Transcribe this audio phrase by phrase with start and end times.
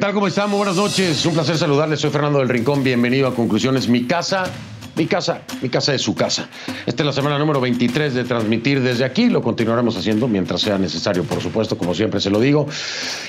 [0.00, 0.14] ¿Qué tal?
[0.14, 0.48] ¿Cómo están?
[0.48, 1.26] Muy buenas noches.
[1.26, 2.00] Un placer saludarles.
[2.00, 2.82] Soy Fernando del Rincón.
[2.82, 3.86] Bienvenido a Conclusiones.
[3.86, 4.44] Mi casa,
[4.96, 6.48] mi casa, mi casa es su casa.
[6.86, 9.28] Esta es la semana número 23 de transmitir desde aquí.
[9.28, 12.66] Lo continuaremos haciendo mientras sea necesario, por supuesto, como siempre se lo digo.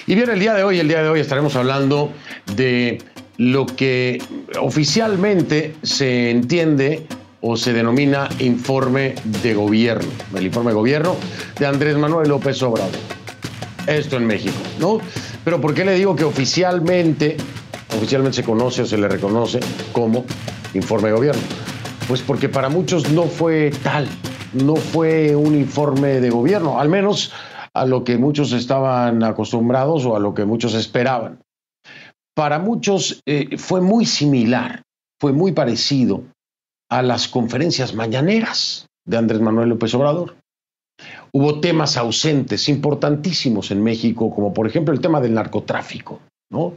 [0.08, 2.14] Y bien, el día de hoy, el día de hoy estaremos hablando
[2.56, 3.00] de
[3.36, 4.24] lo que
[4.58, 7.06] oficialmente se entiende
[7.42, 11.18] o se denomina informe de gobierno, el informe de gobierno
[11.60, 12.96] de Andrés Manuel López Obrador.
[13.88, 15.02] Esto en México, ¿no?
[15.44, 17.38] Pero ¿por qué le digo que oficialmente,
[17.98, 19.60] oficialmente se conoce o se le reconoce
[19.92, 20.24] como
[20.74, 21.42] informe de gobierno?
[22.08, 24.08] Pues porque para muchos no fue tal,
[24.54, 27.32] no fue un informe de gobierno, al menos
[27.74, 31.40] a lo que muchos estaban acostumbrados o a lo que muchos esperaban.
[32.36, 34.84] Para muchos eh, fue muy similar,
[35.20, 36.24] fue muy parecido
[36.90, 40.36] a las conferencias mañaneras de Andrés Manuel López Obrador.
[41.34, 46.20] Hubo temas ausentes importantísimos en México, como por ejemplo el tema del narcotráfico.
[46.50, 46.76] ¿no?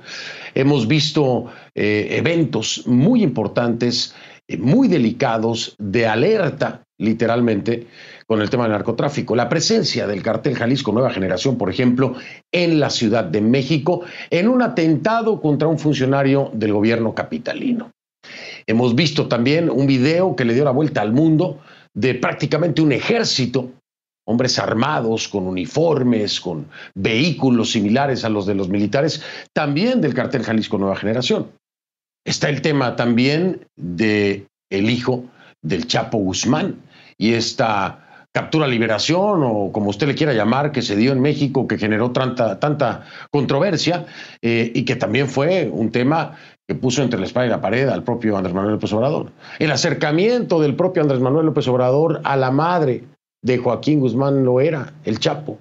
[0.55, 4.14] Hemos visto eh, eventos muy importantes,
[4.47, 7.88] eh, muy delicados, de alerta, literalmente,
[8.27, 9.34] con el tema del narcotráfico.
[9.34, 12.14] La presencia del cartel Jalisco Nueva Generación, por ejemplo,
[12.52, 17.91] en la Ciudad de México, en un atentado contra un funcionario del gobierno capitalino.
[18.66, 21.60] Hemos visto también un video que le dio la vuelta al mundo
[21.92, 23.72] de prácticamente un ejército
[24.25, 29.22] hombres armados, con uniformes, con vehículos similares a los de los militares,
[29.53, 31.50] también del cartel Jalisco Nueva Generación.
[32.25, 35.25] Está el tema también de el hijo
[35.62, 36.77] del Chapo Guzmán
[37.19, 38.00] y esta
[38.33, 42.11] captura liberación o como usted le quiera llamar que se dio en México que generó
[42.11, 44.06] tanta, tanta controversia
[44.42, 47.88] eh, y que también fue un tema que puso entre la espalda y la pared
[47.88, 49.31] al propio Andrés Manuel López Obrador.
[49.59, 53.05] El acercamiento del propio Andrés Manuel López Obrador a la madre
[53.45, 55.59] de Joaquín Guzmán lo era, el Chapo.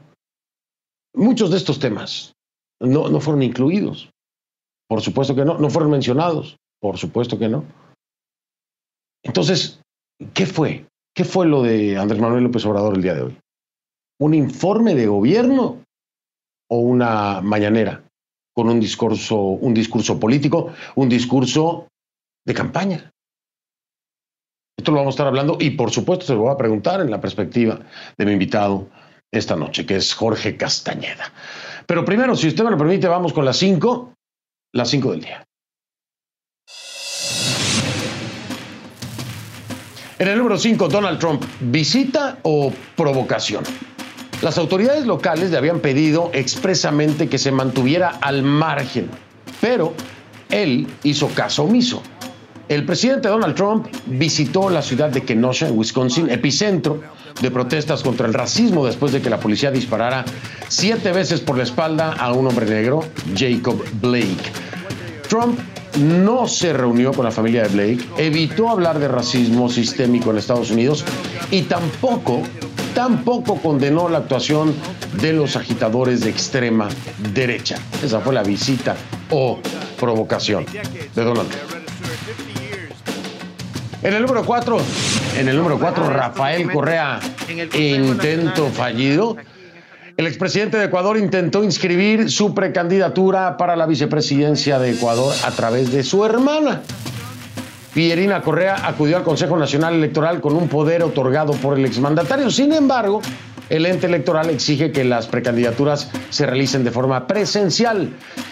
[1.14, 2.34] Muchos de estos temas
[2.80, 4.10] no, no fueron incluidos.
[4.88, 5.58] Por supuesto que no.
[5.58, 6.58] No fueron mencionados.
[6.80, 7.66] Por supuesto que no.
[9.22, 9.82] Entonces,
[10.34, 10.86] ¿qué fue?
[11.14, 13.38] ¿Qué fue lo de Andrés Manuel López Obrador el día de hoy?
[14.20, 15.84] ¿Un informe de gobierno
[16.70, 18.04] o una mañanera
[18.54, 21.88] con un discurso, un discurso político, un discurso
[22.46, 23.13] de campaña?
[24.78, 27.12] Esto lo vamos a estar hablando y por supuesto se lo voy a preguntar en
[27.12, 27.80] la perspectiva
[28.18, 28.88] de mi invitado
[29.32, 31.32] esta noche, que es Jorge Castañeda.
[31.86, 34.14] Pero primero, si usted me lo permite, vamos con las cinco,
[34.74, 35.46] las cinco del día.
[40.20, 43.64] En el número 5, Donald Trump, ¿visita o provocación?
[44.42, 49.10] Las autoridades locales le habían pedido expresamente que se mantuviera al margen,
[49.60, 49.94] pero
[50.50, 52.04] él hizo caso omiso.
[52.70, 57.02] El presidente Donald Trump visitó la ciudad de Kenosha, en Wisconsin, epicentro
[57.42, 60.24] de protestas contra el racismo después de que la policía disparara
[60.70, 63.04] siete veces por la espalda a un hombre negro,
[63.36, 64.52] Jacob Blake.
[65.28, 65.60] Trump
[66.00, 70.72] no se reunió con la familia de Blake, evitó hablar de racismo sistémico en Estados
[70.72, 71.04] Unidos
[71.52, 72.42] y tampoco,
[72.96, 74.74] tampoco condenó la actuación
[75.22, 76.88] de los agitadores de extrema
[77.34, 77.78] derecha.
[78.02, 78.96] Esa fue la visita
[79.30, 79.60] o
[80.00, 81.83] provocación de Donald Trump.
[84.04, 84.78] En el número 4,
[85.38, 87.22] en el número 4, Rafael Correa,
[87.74, 89.38] intento fallido.
[90.18, 95.94] El expresidente de Ecuador intentó inscribir su precandidatura para la vicepresidencia de Ecuador a través
[95.94, 96.82] de su hermana.
[97.94, 102.52] Pierina Correa acudió al Consejo Nacional Electoral con un poder otorgado por el exmandatario.
[102.52, 103.22] Sin embargo,
[103.70, 108.10] el ente electoral exige que las precandidaturas se realicen de forma presencial.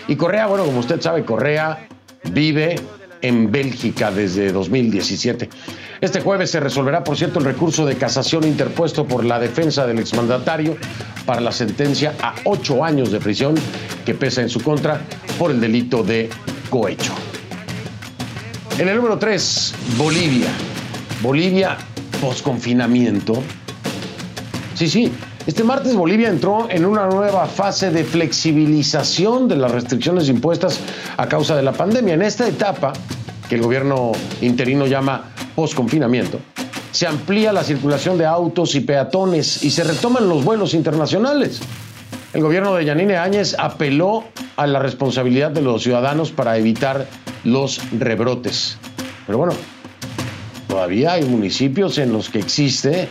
[0.07, 1.87] Y Correa, bueno, como usted sabe, Correa
[2.31, 2.79] vive
[3.21, 5.49] en Bélgica desde 2017.
[6.01, 9.99] Este jueves se resolverá, por cierto, el recurso de casación interpuesto por la defensa del
[9.99, 10.77] exmandatario
[11.25, 13.55] para la sentencia a ocho años de prisión
[14.05, 15.01] que pesa en su contra
[15.37, 16.29] por el delito de
[16.69, 17.13] cohecho.
[18.79, 20.49] En el número 3, Bolivia.
[21.21, 21.77] Bolivia
[22.21, 23.41] posconfinamiento.
[24.75, 25.11] Sí, sí,
[25.51, 30.79] este martes Bolivia entró en una nueva fase de flexibilización de las restricciones impuestas
[31.17, 32.13] a causa de la pandemia.
[32.13, 32.93] En esta etapa,
[33.49, 36.39] que el gobierno interino llama posconfinamiento,
[36.93, 41.59] se amplía la circulación de autos y peatones y se retoman los vuelos internacionales.
[42.31, 44.23] El gobierno de Yanine Áñez apeló
[44.55, 47.07] a la responsabilidad de los ciudadanos para evitar
[47.43, 48.77] los rebrotes.
[49.25, 49.51] Pero bueno,
[50.69, 53.09] todavía hay municipios en los que existe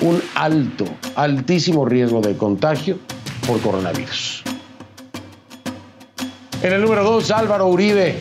[0.00, 2.98] un alto, altísimo riesgo de contagio
[3.46, 4.42] por coronavirus.
[6.62, 8.20] En el número 2, Álvaro Uribe,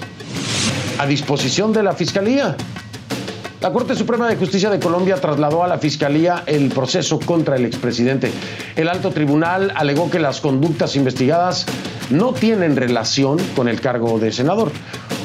[0.98, 2.56] a disposición de la Fiscalía.
[3.62, 7.66] La Corte Suprema de Justicia de Colombia trasladó a la Fiscalía el proceso contra el
[7.66, 8.32] expresidente.
[8.78, 11.66] El alto tribunal alegó que las conductas investigadas
[12.10, 14.72] no tienen relación con el cargo de senador.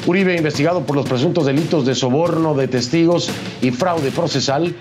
[0.07, 3.31] Uribe, investigado por los presuntos delitos de soborno de testigos
[3.63, 4.75] y fraude procesal,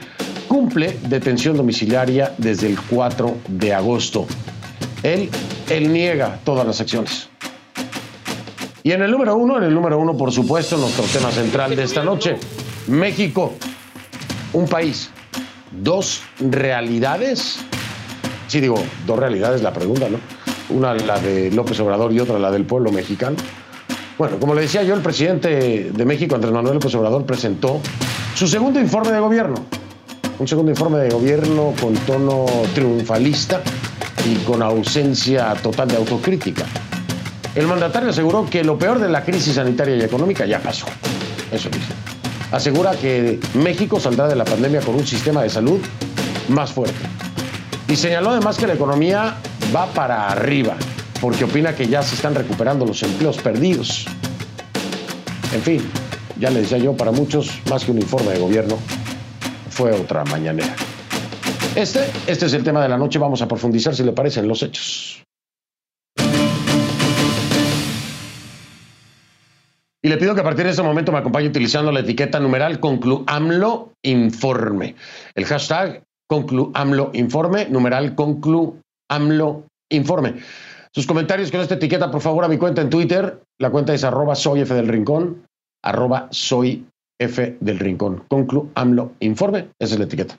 [0.53, 4.27] cumple detención domiciliaria desde el 4 de agosto.
[5.01, 5.27] Él,
[5.67, 7.27] él niega todas las acciones.
[8.83, 11.81] Y en el número uno, en el número uno, por supuesto, nuestro tema central de
[11.81, 12.35] esta noche,
[12.85, 13.53] México,
[14.53, 15.09] un país,
[15.71, 17.57] dos realidades.
[18.45, 18.75] Sí, digo,
[19.07, 20.19] dos realidades la pregunta, ¿no?
[20.69, 23.37] Una la de López Obrador y otra la del pueblo mexicano.
[24.19, 27.81] Bueno, como le decía yo, el presidente de México, Andrés Manuel López Obrador, presentó
[28.35, 29.82] su segundo informe de gobierno.
[30.39, 33.61] Un segundo informe de gobierno con tono triunfalista
[34.25, 36.65] y con ausencia total de autocrítica.
[37.55, 40.87] El mandatario aseguró que lo peor de la crisis sanitaria y económica ya pasó.
[41.51, 41.93] Eso dice.
[42.51, 45.79] Asegura que México saldrá de la pandemia con un sistema de salud
[46.49, 46.99] más fuerte.
[47.87, 49.35] Y señaló además que la economía
[49.75, 50.75] va para arriba,
[51.21, 54.05] porque opina que ya se están recuperando los empleos perdidos.
[55.53, 55.81] En fin,
[56.39, 58.77] ya le decía yo, para muchos, más que un informe de gobierno,
[59.73, 60.75] fue otra mañanera.
[61.75, 64.61] Este, este es el tema de la noche, vamos a profundizar, si le parecen, los
[64.61, 65.23] hechos.
[70.05, 72.79] Y le pido que a partir de este momento me acompañe utilizando la etiqueta numeral
[72.79, 74.95] concluamlo informe.
[75.33, 80.35] El hashtag concluamlo informe, numeral concluamlo informe.
[80.93, 83.41] Sus comentarios con esta etiqueta, por favor, a mi cuenta en Twitter.
[83.59, 85.45] La cuenta es arroba soy F del Rincón,
[85.81, 86.85] arroba soy
[87.19, 88.25] F del Rincón.
[88.27, 90.37] Conclu AMLO Informe, esa es la etiqueta.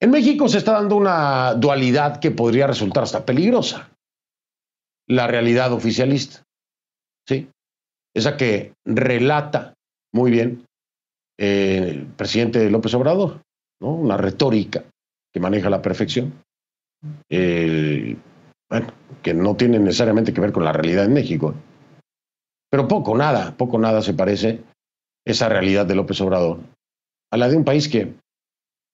[0.00, 3.90] En México se está dando una dualidad que podría resultar hasta peligrosa.
[5.08, 6.42] La realidad oficialista.
[7.28, 7.48] ¿Sí?
[8.14, 9.74] Esa que relata
[10.12, 10.66] muy bien
[11.38, 13.42] eh, el presidente López Obrador,
[13.80, 13.94] ¿no?
[13.94, 14.84] Una retórica
[15.32, 16.32] que maneja la perfección.
[17.30, 18.16] Eh,
[18.68, 18.86] bueno,
[19.22, 21.54] que no tiene necesariamente que ver con la realidad en México.
[22.70, 24.62] Pero poco, nada, poco, nada se parece
[25.24, 26.60] esa realidad de López Obrador
[27.32, 28.14] a la de un país que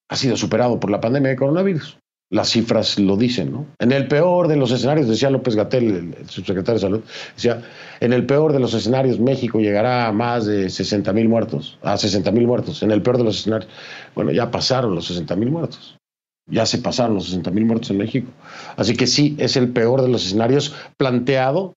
[0.09, 1.99] ha sido superado por la pandemia de coronavirus.
[2.31, 3.65] Las cifras lo dicen, ¿no?
[3.79, 7.01] En el peor de los escenarios, decía López Gatel, el subsecretario de Salud,
[7.35, 7.63] decía,
[7.99, 11.97] en el peor de los escenarios México llegará a más de 60 mil muertos, a
[11.97, 13.69] 60 mil muertos, en el peor de los escenarios.
[14.13, 15.97] Bueno, ya pasaron los 60 mil muertos.
[16.45, 18.31] Ya se pasaron los 60 mil muertos en México.
[18.77, 21.73] Así que sí, es el peor de los escenarios planteado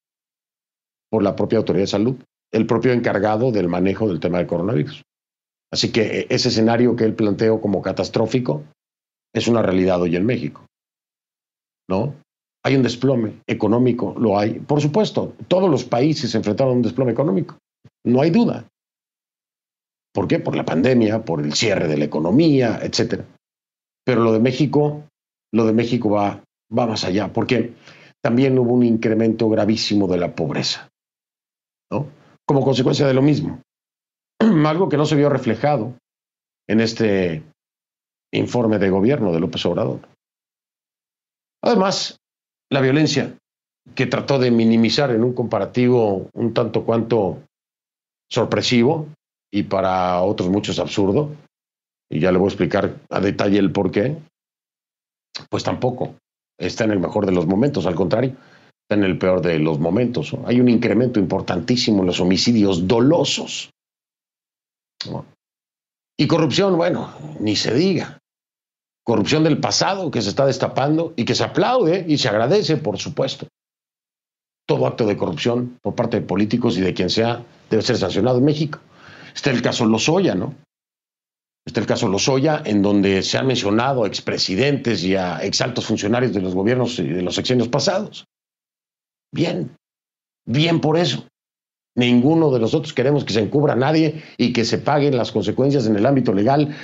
[1.10, 2.16] por la propia autoridad de salud,
[2.52, 5.02] el propio encargado del manejo del tema del coronavirus.
[5.72, 8.64] Así que eh, ese escenario que él planteó como catastrófico
[9.34, 10.66] es una realidad hoy en México.
[11.88, 12.14] ¿No?
[12.64, 14.60] Hay un desplome económico, lo hay.
[14.60, 17.58] Por supuesto, todos los países se enfrentaron a un desplome económico,
[18.04, 18.68] no hay duda.
[20.14, 20.38] ¿Por qué?
[20.38, 23.24] Por la pandemia, por el cierre de la economía, etcétera.
[24.04, 25.04] Pero lo de México,
[25.52, 26.44] lo de México va,
[26.76, 27.72] va más allá, porque
[28.22, 30.90] también hubo un incremento gravísimo de la pobreza,
[31.90, 32.06] ¿no?
[32.52, 33.62] Como consecuencia de lo mismo.
[34.66, 35.94] Algo que no se vio reflejado
[36.68, 37.42] en este
[38.30, 40.00] informe de gobierno de López Obrador.
[41.62, 42.18] Además,
[42.70, 43.38] la violencia
[43.94, 47.42] que trató de minimizar en un comparativo un tanto cuanto
[48.30, 49.08] sorpresivo
[49.50, 51.30] y para otros muchos absurdo,
[52.10, 54.18] y ya le voy a explicar a detalle el por qué,
[55.48, 56.16] pues tampoco
[56.58, 58.36] está en el mejor de los momentos, al contrario,
[58.94, 60.34] en el peor de los momentos.
[60.46, 63.70] Hay un incremento importantísimo en los homicidios dolosos.
[66.16, 68.18] Y corrupción, bueno, ni se diga.
[69.04, 72.98] Corrupción del pasado que se está destapando y que se aplaude y se agradece, por
[72.98, 73.48] supuesto.
[74.66, 78.38] Todo acto de corrupción por parte de políticos y de quien sea debe ser sancionado
[78.38, 78.78] en México.
[79.34, 80.54] Está el caso Lozoya, ¿no?
[81.64, 86.32] Está el caso Lozoya, en donde se han mencionado a expresidentes y a exaltos funcionarios
[86.32, 88.24] de los gobiernos y de los sexenios pasados.
[89.32, 89.74] Bien,
[90.46, 91.26] bien por eso.
[91.94, 95.86] Ninguno de nosotros queremos que se encubra a nadie y que se paguen las consecuencias
[95.86, 96.74] en el ámbito legal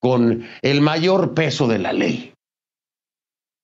[0.00, 2.32] con el mayor peso de la ley.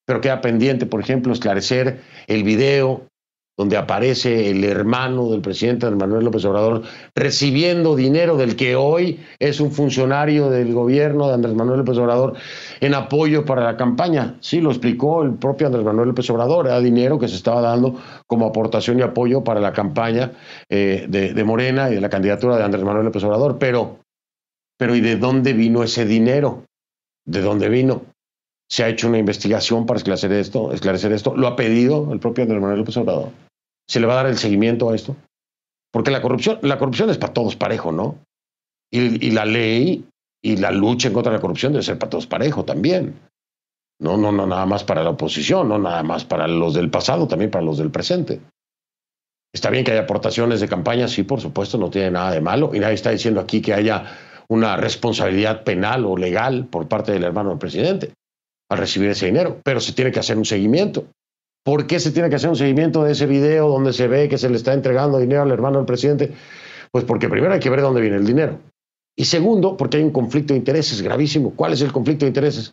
[0.06, 3.08] Pero queda pendiente, por ejemplo, esclarecer el video
[3.56, 6.82] donde aparece el hermano del presidente Manuel López Obrador
[7.14, 12.34] recibiendo dinero del que hoy es un funcionario del gobierno de Andrés Manuel López Obrador
[12.80, 14.36] en apoyo para la campaña.
[14.40, 17.98] Sí, lo explicó el propio Andrés Manuel López Obrador, era dinero que se estaba dando
[18.26, 20.32] como aportación y apoyo para la campaña
[20.68, 23.58] eh, de, de, Morena y de la candidatura de Andrés Manuel López Obrador.
[23.58, 24.00] Pero,
[24.76, 26.64] pero ¿y de dónde vino ese dinero?
[27.24, 28.02] ¿De dónde vino?
[28.68, 31.34] Se ha hecho una investigación para esclarecer esto, esclarecer esto.
[31.36, 33.45] Lo ha pedido el propio Andrés Manuel López Obrador
[33.88, 35.16] se le va a dar el seguimiento a esto.
[35.92, 38.18] Porque la corrupción, la corrupción es para todos parejo, ¿no?
[38.92, 40.04] Y, la ley
[40.42, 43.18] y la lucha en contra de la corrupción debe ser para todos parejo también.
[43.98, 47.26] No, no, no, nada más para la oposición, no nada más para los del pasado,
[47.26, 48.40] también para los del presente.
[49.52, 52.72] Está bien que haya aportaciones de campaña, sí, por supuesto, no tiene nada de malo.
[52.74, 54.04] Y nadie está diciendo aquí que haya
[54.48, 58.12] una responsabilidad penal o legal por parte del hermano del presidente
[58.68, 61.06] al recibir ese dinero, pero se tiene que hacer un seguimiento.
[61.66, 64.38] ¿Por qué se tiene que hacer un seguimiento de ese video donde se ve que
[64.38, 66.32] se le está entregando dinero al hermano del presidente?
[66.92, 68.60] Pues porque primero hay que ver de dónde viene el dinero.
[69.18, 71.54] Y segundo, porque hay un conflicto de intereses gravísimo.
[71.56, 72.72] ¿Cuál es el conflicto de intereses?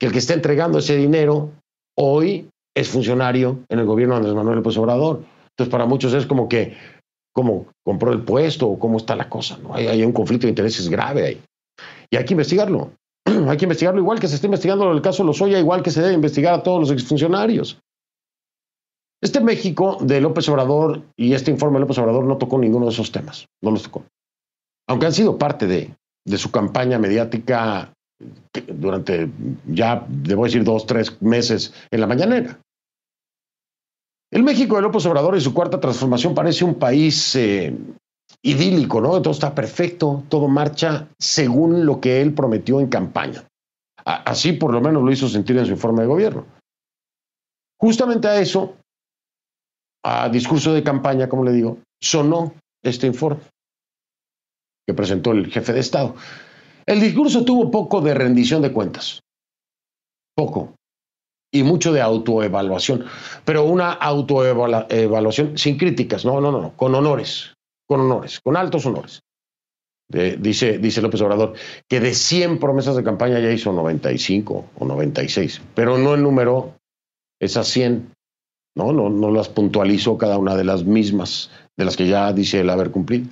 [0.00, 1.52] Que el que está entregando ese dinero
[1.96, 5.22] hoy es funcionario en el gobierno de Andrés Manuel López Obrador.
[5.50, 6.76] Entonces, para muchos es como que,
[7.32, 9.60] cómo compró el puesto o cómo está la cosa.
[9.62, 9.76] ¿no?
[9.76, 11.40] Hay, un conflicto de intereses grave ahí.
[12.10, 12.90] Y hay que investigarlo.
[13.24, 16.14] hay que investigarlo igual que se está investigando el caso Lozoya, igual que se debe
[16.14, 17.78] investigar a todos los exfuncionarios.
[19.20, 22.92] Este México de López Obrador y este informe de López Obrador no tocó ninguno de
[22.92, 24.04] esos temas, no los tocó.
[24.88, 25.94] Aunque han sido parte de,
[26.36, 27.92] su campaña mediática
[28.66, 29.30] durante
[29.66, 32.60] ya, debo decir, dos, tres meses en la mañanera.
[34.30, 37.74] El México de López Obrador y su cuarta transformación parece un país eh,
[38.42, 39.20] idílico, ¿no?
[39.22, 43.44] Todo está perfecto, todo marcha según lo que él prometió en campaña.
[44.04, 46.46] Así por lo menos lo hizo sentir en su informe de gobierno.
[47.80, 48.74] Justamente a eso,
[50.08, 53.42] a discurso de campaña, como le digo, sonó este informe
[54.86, 56.14] que presentó el jefe de Estado.
[56.86, 59.20] El discurso tuvo poco de rendición de cuentas,
[60.34, 60.74] poco,
[61.52, 63.04] y mucho de autoevaluación,
[63.44, 67.54] pero una autoevaluación sin críticas, no, no, no, con honores,
[67.86, 69.20] con honores, con altos honores.
[70.10, 71.52] dice, dice López Obrador
[71.86, 76.74] que de 100 promesas de campaña ya hizo 95 o 96, pero no enumeró
[77.40, 78.10] esas 100,
[78.78, 78.92] ¿no?
[78.92, 82.70] No, no las puntualizó cada una de las mismas de las que ya dice él
[82.70, 83.28] haber cumplido.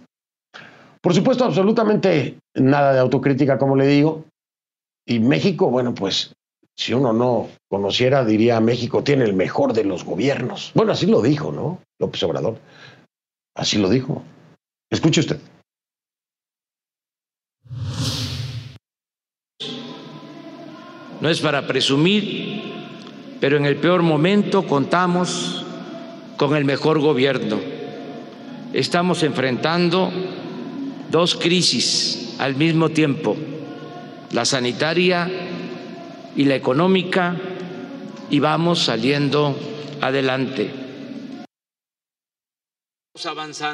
[1.01, 4.25] Por supuesto, absolutamente nada de autocrítica, como le digo.
[5.07, 6.35] Y México, bueno, pues
[6.77, 10.73] si uno no conociera, diría México tiene el mejor de los gobiernos.
[10.75, 11.81] Bueno, así lo dijo, ¿no?
[11.99, 12.59] López Obrador.
[13.55, 14.23] Así lo dijo.
[14.91, 15.41] Escuche usted.
[21.21, 22.66] No es para presumir,
[23.41, 25.65] pero en el peor momento contamos
[26.37, 27.59] con el mejor gobierno.
[28.73, 30.11] Estamos enfrentando
[31.11, 33.37] dos crisis al mismo tiempo,
[34.33, 35.31] la sanitaria
[36.35, 37.37] y la económica,
[38.29, 39.57] y vamos saliendo
[40.01, 40.71] adelante.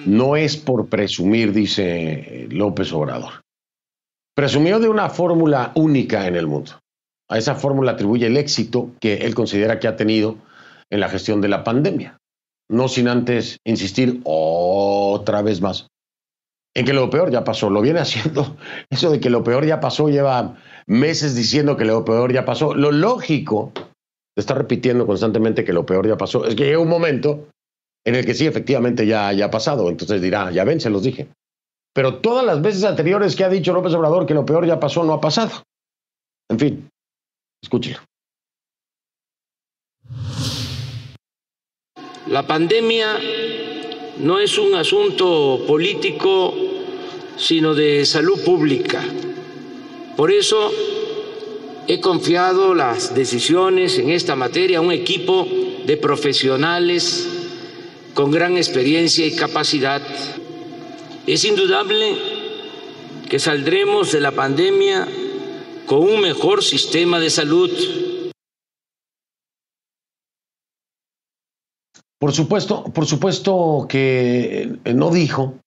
[0.06, 3.40] No es por presumir, dice López Obrador.
[4.34, 6.72] Presumió de una fórmula única en el mundo.
[7.32, 10.36] A esa fórmula atribuye el éxito que él considera que ha tenido
[10.90, 12.18] en la gestión de la pandemia.
[12.68, 15.86] No sin antes insistir otra vez más
[16.74, 17.70] en que lo peor ya pasó.
[17.70, 18.58] Lo viene haciendo.
[18.90, 22.74] Eso de que lo peor ya pasó lleva meses diciendo que lo peor ya pasó.
[22.74, 23.72] Lo lógico
[24.36, 27.48] estar repitiendo constantemente que lo peor ya pasó es que llega un momento
[28.04, 29.88] en el que sí, efectivamente ya ha pasado.
[29.88, 31.28] Entonces dirá, ya ven, se los dije.
[31.94, 35.02] Pero todas las veces anteriores que ha dicho López Obrador que lo peor ya pasó,
[35.02, 35.62] no ha pasado.
[36.50, 36.88] En fin,
[37.62, 38.00] escúchelo.
[42.28, 43.18] La pandemia
[44.18, 46.54] no es un asunto político,
[47.36, 49.02] sino de salud pública.
[50.16, 50.70] Por eso
[51.88, 55.48] he confiado las decisiones en esta materia a un equipo
[55.86, 57.28] de profesionales
[58.14, 60.02] con gran experiencia y capacidad.
[61.26, 62.16] Es indudable
[63.28, 65.08] que saldremos de la pandemia
[65.86, 67.70] con un mejor sistema de salud
[72.22, 75.58] Por supuesto, por supuesto que eh, no dijo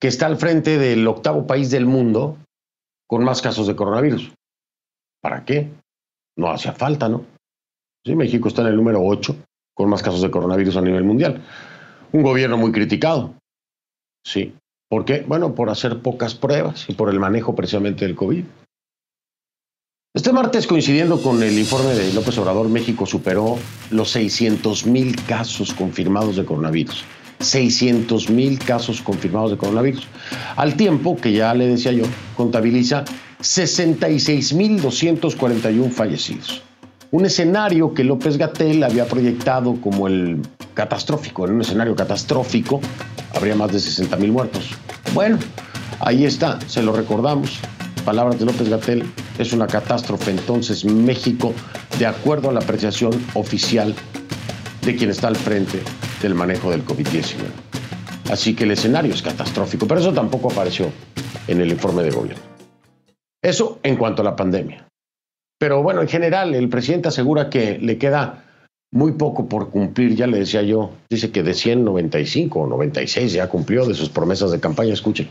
[0.00, 2.36] que está al frente del octavo país del mundo
[3.06, 4.32] con más casos de coronavirus.
[5.22, 5.70] ¿Para qué?
[6.36, 7.26] No hacía falta, ¿no?
[8.04, 9.36] Sí, México está en el número 8
[9.72, 11.44] con más casos de coronavirus a nivel mundial.
[12.10, 13.34] Un gobierno muy criticado.
[14.26, 14.52] Sí.
[14.88, 15.24] ¿Por qué?
[15.28, 18.44] Bueno, por hacer pocas pruebas y por el manejo precisamente del COVID.
[20.12, 23.56] Este martes, coincidiendo con el informe de López Obrador, México superó
[23.92, 27.04] los 600 mil casos confirmados de coronavirus.
[27.38, 30.08] 600 mil casos confirmados de coronavirus.
[30.56, 32.02] Al tiempo que ya le decía yo,
[32.36, 33.04] contabiliza
[33.38, 36.60] 66 mil 241 fallecidos.
[37.12, 40.42] Un escenario que López Gatel había proyectado como el
[40.74, 41.46] catastrófico.
[41.46, 42.80] En un escenario catastrófico
[43.32, 44.70] habría más de 60 mil muertos.
[45.14, 45.38] Bueno,
[46.00, 47.60] ahí está, se lo recordamos
[48.00, 49.04] palabras de López Gatel,
[49.38, 51.54] es una catástrofe entonces México,
[51.98, 53.94] de acuerdo a la apreciación oficial
[54.82, 55.80] de quien está al frente
[56.22, 57.36] del manejo del COVID-19.
[58.30, 60.90] Así que el escenario es catastrófico, pero eso tampoco apareció
[61.48, 62.42] en el informe de gobierno.
[63.42, 64.86] Eso en cuanto a la pandemia.
[65.58, 68.44] Pero bueno, en general, el presidente asegura que le queda
[68.92, 70.90] muy poco por cumplir, ya le decía yo.
[71.08, 74.92] Dice que de 195 o 96 ya cumplió de sus promesas de campaña.
[74.92, 75.28] Escuchen.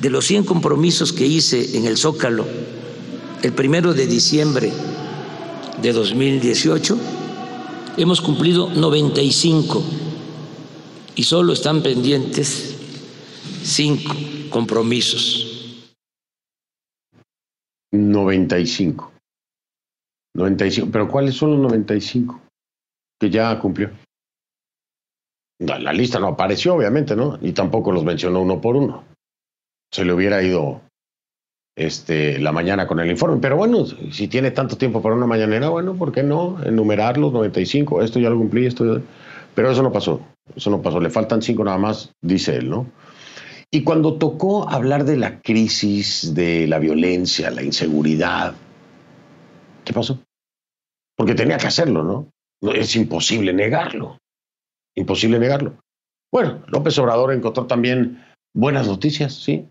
[0.00, 2.46] De los 100 compromisos que hice en el Zócalo
[3.42, 4.72] el primero de diciembre
[5.80, 6.98] de 2018,
[7.96, 9.82] hemos cumplido 95
[11.14, 12.76] y solo están pendientes
[13.62, 14.14] cinco
[14.50, 15.86] compromisos.
[17.92, 19.12] 95.
[20.34, 20.88] 95.
[20.92, 22.40] Pero ¿cuáles son los 95
[23.18, 23.90] que ya cumplió?
[25.58, 27.38] La, la lista no apareció, obviamente, ¿no?
[27.40, 29.04] Y tampoco los mencionó uno por uno.
[29.96, 30.82] Se le hubiera ido
[31.74, 33.38] este, la mañana con el informe.
[33.40, 36.62] Pero bueno, si tiene tanto tiempo para una mañanera, bueno, ¿por qué no?
[36.62, 38.02] Enumerar los 95.
[38.02, 39.00] Esto ya lo cumplí, esto.
[39.54, 40.20] Pero eso no pasó.
[40.54, 41.00] Eso no pasó.
[41.00, 42.90] Le faltan cinco nada más, dice él, ¿no?
[43.70, 48.54] Y cuando tocó hablar de la crisis, de la violencia, la inseguridad,
[49.82, 50.20] ¿qué pasó?
[51.16, 52.70] Porque tenía que hacerlo, ¿no?
[52.74, 54.18] Es imposible negarlo.
[54.94, 55.78] Imposible negarlo.
[56.30, 58.22] Bueno, López Obrador encontró también
[58.54, 59.70] buenas noticias, ¿sí?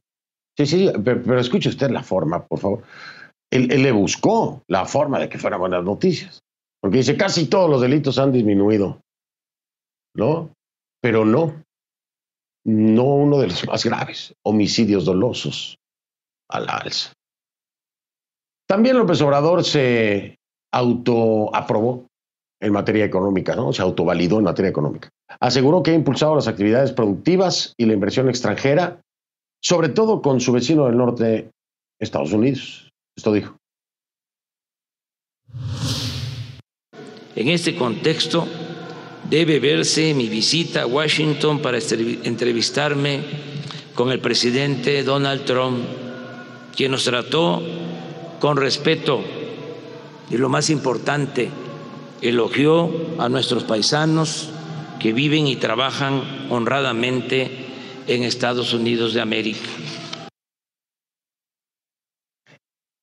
[0.57, 2.83] Sí, sí, pero, escuche usted la forma, por favor.
[3.51, 6.41] Él, él, le buscó la forma de que fueran buenas noticias.
[6.81, 9.01] Porque dice, casi todos los delitos han disminuido.
[10.15, 10.51] ¿No?
[11.01, 11.65] Pero no
[12.65, 15.77] no uno de los más graves, homicidios dolosos
[16.49, 17.13] a la alza.
[18.67, 20.39] También López Obrador se
[20.73, 22.07] autoaprobó
[22.59, 23.71] en materia económica, ¿no?
[23.71, 25.09] Se autovalidó en materia económica.
[25.39, 29.01] Aseguró que ha impulsado las actividades productivas y la inversión extranjera,
[29.61, 31.51] sobre todo con su vecino del norte,
[31.99, 32.91] Estados Unidos.
[33.15, 33.57] Esto dijo.
[37.35, 38.47] En este contexto,
[39.29, 43.21] debe verse mi visita a Washington para entrevistarme
[43.93, 45.83] con el presidente Donald Trump,
[46.75, 47.61] quien nos trató
[48.39, 49.23] con respeto
[50.29, 51.49] y lo más importante,
[52.21, 52.89] elogió
[53.19, 54.49] a nuestros paisanos
[54.99, 57.64] que viven y trabajan honradamente
[58.07, 59.69] en Estados Unidos de América.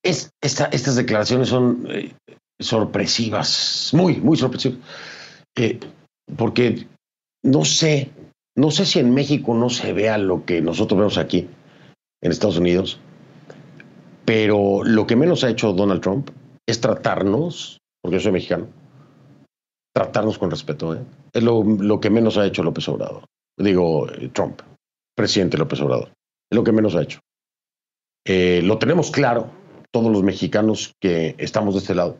[0.02, 2.12] estas declaraciones son eh,
[2.60, 4.78] sorpresivas, muy, muy sorpresivas.
[5.56, 5.78] Eh,
[6.36, 6.86] porque
[7.44, 8.10] no sé,
[8.56, 11.48] no sé si en México no se vea lo que nosotros vemos aquí,
[12.22, 12.98] en Estados Unidos,
[14.24, 16.30] pero lo que menos ha hecho Donald Trump
[16.66, 18.68] es tratarnos, porque yo soy mexicano,
[19.94, 20.94] tratarnos con respeto.
[20.94, 21.04] ¿eh?
[21.32, 23.24] Es lo, lo, que menos ha hecho López Obrador.
[23.58, 24.62] Digo, Trump,
[25.14, 26.12] presidente López Obrador.
[26.50, 27.20] Es lo que menos ha hecho.
[28.24, 29.50] Eh, lo tenemos claro,
[29.90, 32.18] todos los mexicanos que estamos de este lado.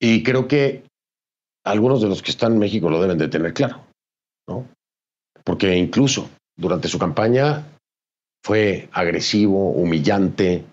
[0.00, 0.84] Y creo que
[1.64, 3.84] algunos de los que están en México lo deben de tener claro,
[4.48, 4.68] ¿no?
[5.44, 7.64] Porque incluso durante su campaña
[8.44, 10.64] fue agresivo, humillante,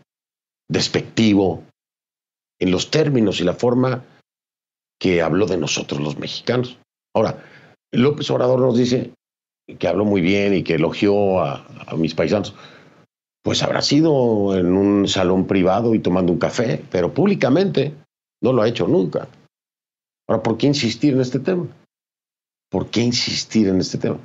[0.68, 1.64] despectivo,
[2.60, 4.04] en los términos y la forma
[5.00, 6.78] que habló de nosotros los mexicanos.
[7.16, 7.44] Ahora,
[7.92, 9.14] López Obrador nos dice
[9.78, 12.56] que habló muy bien y que elogió a, a mis paisanos.
[13.44, 17.94] Pues habrá sido en un salón privado y tomando un café, pero públicamente
[18.42, 19.28] no lo ha hecho nunca.
[20.28, 21.68] Ahora, ¿por qué insistir en este tema?
[22.70, 24.18] ¿Por qué insistir en este tema?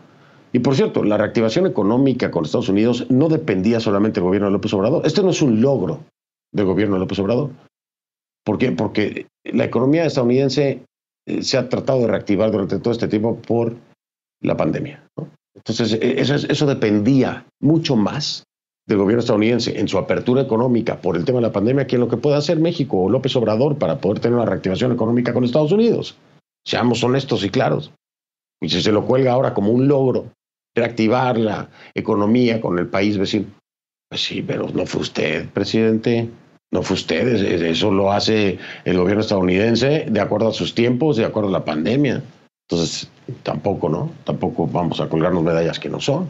[0.52, 4.52] Y por cierto, la reactivación económica con Estados Unidos no dependía solamente del gobierno de
[4.52, 5.07] López Obrador.
[5.07, 6.00] Este no es un logro
[6.52, 7.50] del gobierno de López Obrador.
[8.44, 8.70] ¿Por qué?
[8.70, 10.85] Porque la economía estadounidense
[11.26, 13.74] eh, se ha tratado de reactivar durante todo este tiempo por
[14.44, 15.02] la pandemia.
[15.54, 18.44] Entonces, e, eso, eso dependía mucho más
[18.87, 22.02] del gobierno estadounidense en su apertura económica por el tema de la pandemia que en
[22.02, 25.44] lo que puede hacer México o López Obrador para poder tener una reactivación económica con
[25.44, 26.16] Estados Unidos.
[26.66, 27.92] Seamos honestos y claros.
[28.61, 30.26] Y si se lo cuelga ahora como un logro
[30.76, 33.46] reactivar la economía con el país vecino,
[34.09, 36.30] pues sí, pero no fue usted, presidente.
[36.72, 37.28] No fue usted,
[37.62, 41.64] eso lo hace el gobierno estadounidense de acuerdo a sus tiempos, de acuerdo a la
[41.64, 42.24] pandemia.
[42.74, 43.08] Entonces,
[43.44, 44.10] tampoco, ¿no?
[44.24, 46.28] Tampoco vamos a colgarnos medallas que no son.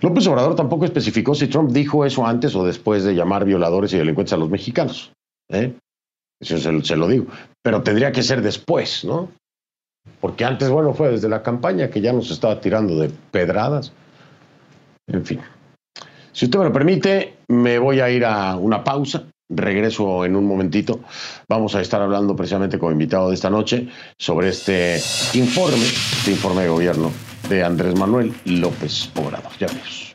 [0.00, 3.98] López Obrador tampoco especificó si Trump dijo eso antes o después de llamar violadores y
[3.98, 5.12] delincuentes a los mexicanos.
[5.48, 5.74] ¿eh?
[6.40, 7.26] Eso se, lo digo.
[7.62, 9.28] Pero tendría que ser después, ¿no?
[10.20, 13.92] Porque antes, bueno, fue desde la campaña que ya nos estaba tirando de pedradas.
[15.08, 15.40] En fin.
[16.30, 19.24] Si usted me lo permite, me voy a ir a una pausa.
[19.48, 21.00] Regreso en un momentito.
[21.48, 25.00] Vamos a estar hablando precisamente con invitado de esta noche sobre este
[25.34, 27.10] informe, este informe de gobierno
[27.48, 29.52] de Andrés Manuel López Obrador.
[29.58, 30.07] Ya vemos.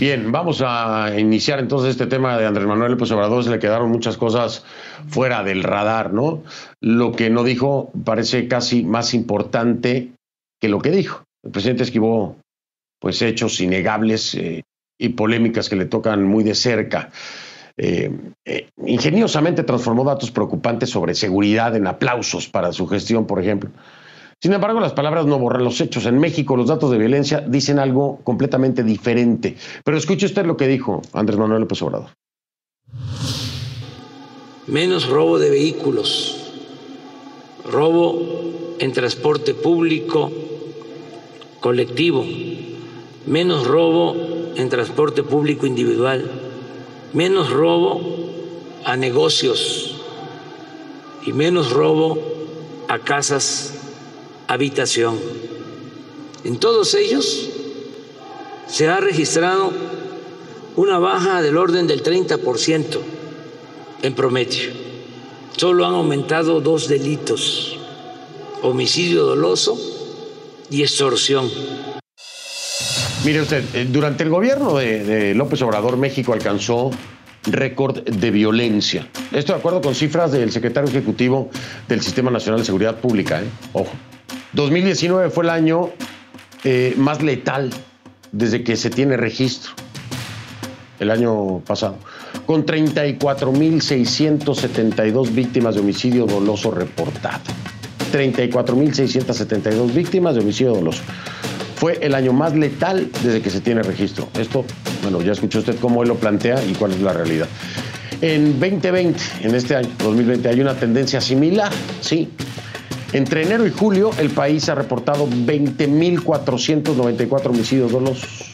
[0.00, 3.44] Bien, vamos a iniciar entonces este tema de Andrés Manuel López Obrador.
[3.44, 4.64] Se le quedaron muchas cosas
[5.08, 6.42] fuera del radar, ¿no?
[6.80, 10.12] Lo que no dijo parece casi más importante
[10.58, 11.24] que lo que dijo.
[11.42, 12.38] El presidente esquivó
[12.98, 14.62] pues hechos innegables eh,
[14.98, 17.10] y polémicas que le tocan muy de cerca.
[17.76, 18.10] Eh,
[18.46, 23.68] eh, ingeniosamente transformó datos preocupantes sobre seguridad en aplausos para su gestión, por ejemplo.
[24.42, 26.06] Sin embargo, las palabras no borran los hechos.
[26.06, 29.56] En México los datos de violencia dicen algo completamente diferente.
[29.84, 32.08] Pero escuche usted lo que dijo Andrés Manuel López Obrador.
[34.66, 36.52] Menos robo de vehículos,
[37.70, 40.30] robo en transporte público
[41.60, 42.24] colectivo,
[43.26, 44.16] menos robo
[44.56, 46.30] en transporte público individual,
[47.12, 48.00] menos robo
[48.84, 50.00] a negocios
[51.26, 52.18] y menos robo
[52.88, 53.79] a casas
[54.50, 55.16] habitación.
[56.42, 57.50] En todos ellos
[58.66, 59.72] se ha registrado
[60.74, 62.98] una baja del orden del 30%
[64.02, 64.70] en promedio.
[65.56, 67.78] Solo han aumentado dos delitos,
[68.62, 69.78] homicidio doloso
[70.68, 71.48] y extorsión.
[73.24, 76.90] Mire usted, eh, durante el gobierno de, López Obrador, México alcanzó
[77.44, 79.06] récord de violencia.
[79.30, 81.50] Esto de acuerdo con cifras del secretario ejecutivo
[81.86, 83.42] del Sistema Nacional de Seguridad Pública.
[83.42, 83.46] ¿eh?
[83.74, 83.92] Ojo.
[84.52, 85.90] 2019 fue el año
[86.64, 87.70] eh, más letal
[88.32, 89.72] desde que se tiene registro,
[90.98, 91.96] el año pasado,
[92.46, 97.40] con 34.672 víctimas de homicidio doloso reportado.
[98.12, 101.02] 34.672 víctimas de homicidio doloso.
[101.76, 104.28] Fue el año más letal desde que se tiene registro.
[104.38, 104.64] Esto,
[105.02, 107.46] bueno, ya escuchó usted cómo él lo plantea y cuál es la realidad.
[108.20, 112.28] En 2020, en este año, 2020, hay una tendencia similar, sí,
[113.12, 118.52] entre enero y julio, el país ha reportado 20.494 homicidios dolosos.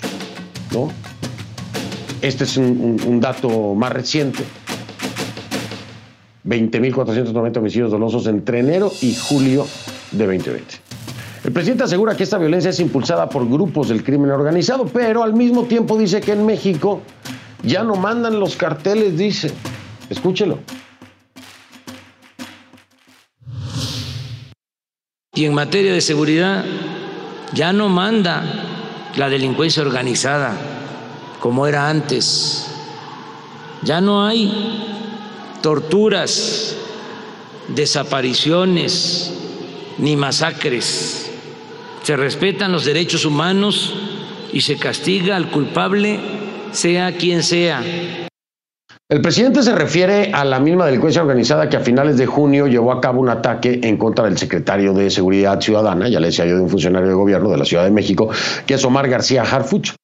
[0.72, 0.88] ¿no?
[2.22, 4.42] Este es un, dato más reciente.
[6.46, 9.66] 20.490 homicidios dolosos entre enero y julio
[10.12, 10.74] de 2020.
[11.44, 15.34] El presidente asegura que esta violencia es impulsada por grupos del crimen organizado, pero al
[15.34, 17.02] mismo tiempo dice que en México
[17.62, 19.50] ya no mandan los carteles, dice.
[20.08, 20.60] Escúchelo.
[25.36, 26.64] Y en materia de seguridad
[27.52, 28.42] ya no manda
[29.14, 30.56] la delincuencia organizada
[31.38, 32.66] como era antes.
[33.82, 34.82] Ya no hay
[35.62, 36.74] torturas,
[37.68, 39.32] desapariciones
[39.98, 41.30] ni masacres.
[42.02, 43.92] Se respetan los derechos humanos
[44.52, 46.18] y se castiga al culpable
[46.72, 47.82] sea quien sea.
[49.08, 52.90] El presidente se refiere a la misma delincuencia organizada que a finales de junio llevó
[52.90, 56.56] a cabo un ataque en contra del secretario de Seguridad Ciudadana, ya le decía yo
[56.56, 58.28] de un funcionario de gobierno de la Ciudad de México,
[58.66, 59.94] que es Omar García Harfuch.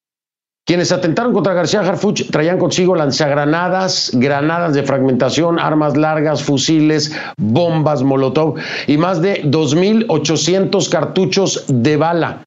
[0.64, 8.04] Quienes atentaron contra García Harfuch traían consigo lanzagranadas, granadas de fragmentación, armas largas, fusiles, bombas
[8.04, 8.54] Molotov
[8.86, 12.44] y más de 2.800 cartuchos de bala.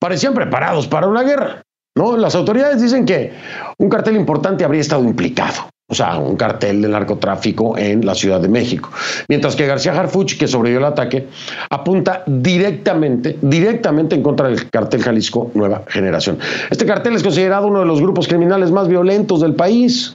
[0.00, 1.62] Parecían preparados para una guerra.
[1.96, 2.16] ¿no?
[2.16, 3.32] Las autoridades dicen que
[3.76, 8.40] un cartel importante habría estado implicado o sea, un cartel de narcotráfico en la Ciudad
[8.40, 8.90] de México.
[9.28, 11.28] Mientras que García Harfuch, que sobrevivió el ataque,
[11.68, 16.38] apunta directamente, directamente en contra del cartel Jalisco Nueva Generación.
[16.70, 20.14] Este cartel es considerado uno de los grupos criminales más violentos del país,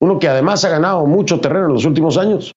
[0.00, 2.52] uno que además ha ganado mucho terreno en los últimos años.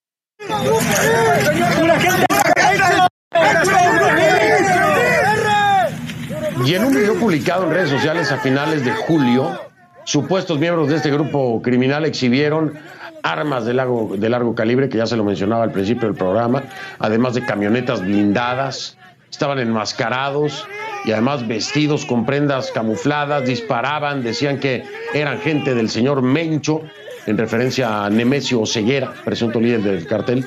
[6.66, 9.52] Y en un video publicado en redes sociales a finales de julio,
[10.06, 12.76] Supuestos miembros de este grupo criminal exhibieron
[13.24, 16.64] armas de largo, de largo calibre, que ya se lo mencionaba al principio del programa,
[17.00, 18.98] además de camionetas blindadas,
[19.32, 20.68] estaban enmascarados
[21.06, 24.84] y además vestidos con prendas camufladas, disparaban, decían que
[25.16, 26.82] eran gente del señor Mencho,
[27.26, 30.46] en referencia a Nemesio Ceguera, presunto líder del cartel.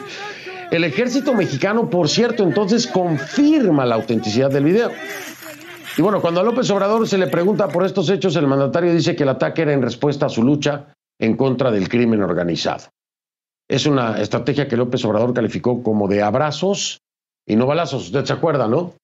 [0.71, 4.93] El ejército mexicano, por cierto, entonces confirma la autenticidad del video.
[5.97, 9.17] Y bueno, cuando a López Obrador se le pregunta por estos hechos, el mandatario dice
[9.17, 12.85] que el ataque era en respuesta a su lucha en contra del crimen organizado.
[13.69, 17.01] Es una estrategia que López Obrador calificó como de abrazos
[17.47, 18.07] y no balazos.
[18.07, 18.95] Usted se acuerda, ¿no?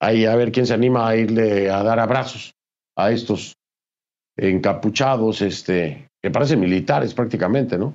[0.00, 2.52] Ahí a ver quién se anima a irle a dar abrazos
[2.96, 3.54] a estos
[4.36, 7.94] encapuchados, este, que parecen militares prácticamente, ¿no?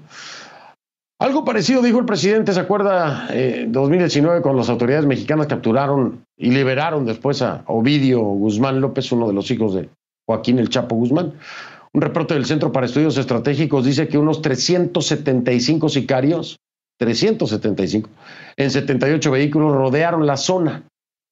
[1.21, 3.27] Algo parecido dijo el presidente, ¿se acuerda?
[3.31, 9.27] Eh, 2019, cuando las autoridades mexicanas capturaron y liberaron después a Ovidio Guzmán López, uno
[9.27, 9.89] de los hijos de
[10.25, 11.33] Joaquín El Chapo Guzmán.
[11.91, 16.57] Un reporte del Centro para Estudios Estratégicos dice que unos 375 sicarios,
[16.97, 18.09] 375,
[18.55, 20.83] en 78 vehículos rodearon la zona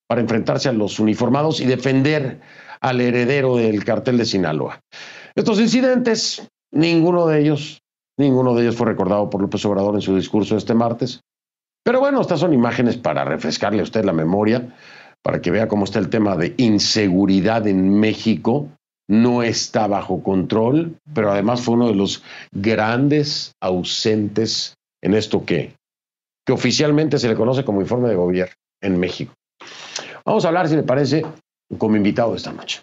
[0.06, 2.42] para enfrentarse a los uniformados y defender
[2.82, 4.82] al heredero del cartel de Sinaloa.
[5.34, 7.82] Estos incidentes, ninguno de ellos,
[8.18, 11.22] ninguno de ellos fue recordado por López Obrador en su discurso este martes.
[11.84, 14.76] Pero bueno, estas son imágenes para refrescarle a usted la memoria,
[15.24, 18.68] para que vea cómo está el tema de inseguridad en México.
[19.10, 25.76] No está bajo control, pero además fue uno de los grandes ausentes en esto que,
[26.46, 29.34] que oficialmente se le conoce como informe de gobierno en México.
[30.26, 31.26] Vamos a hablar, si le parece,
[31.78, 32.82] como invitado esta noche.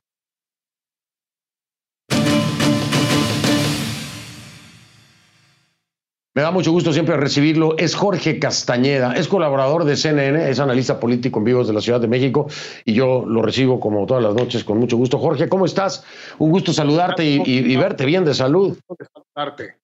[6.36, 7.76] Me da mucho gusto siempre recibirlo.
[7.78, 12.00] Es Jorge Castañeda, es colaborador de CNN, es analista político en vivos de la Ciudad
[12.00, 12.48] de México
[12.84, 15.18] y yo lo recibo como todas las noches con mucho gusto.
[15.18, 16.04] Jorge, ¿cómo estás?
[16.38, 18.76] Un gusto saludarte y, verte bien de salud.
[19.12, 19.76] Saludarte.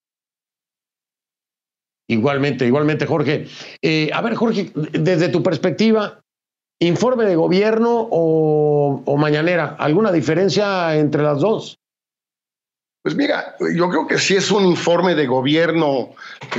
[2.09, 3.47] Igualmente, igualmente, Jorge.
[3.81, 6.21] Eh, a ver, Jorge, desde tu perspectiva,
[6.81, 11.79] informe de gobierno o, o mañanera, ¿alguna diferencia entre las dos?
[13.03, 16.11] Pues mira, yo creo que sí es un informe de gobierno,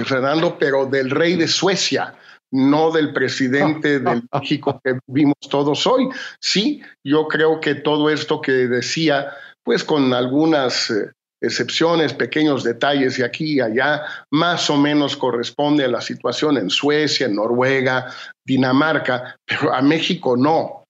[0.05, 2.15] Fernando, pero del rey de Suecia,
[2.51, 6.09] no del presidente del México que vimos todos hoy.
[6.39, 9.31] Sí, yo creo que todo esto que decía,
[9.63, 15.85] pues con algunas eh, excepciones, pequeños detalles de aquí y allá, más o menos corresponde
[15.85, 18.11] a la situación en Suecia, en Noruega,
[18.45, 20.80] Dinamarca, pero a México no.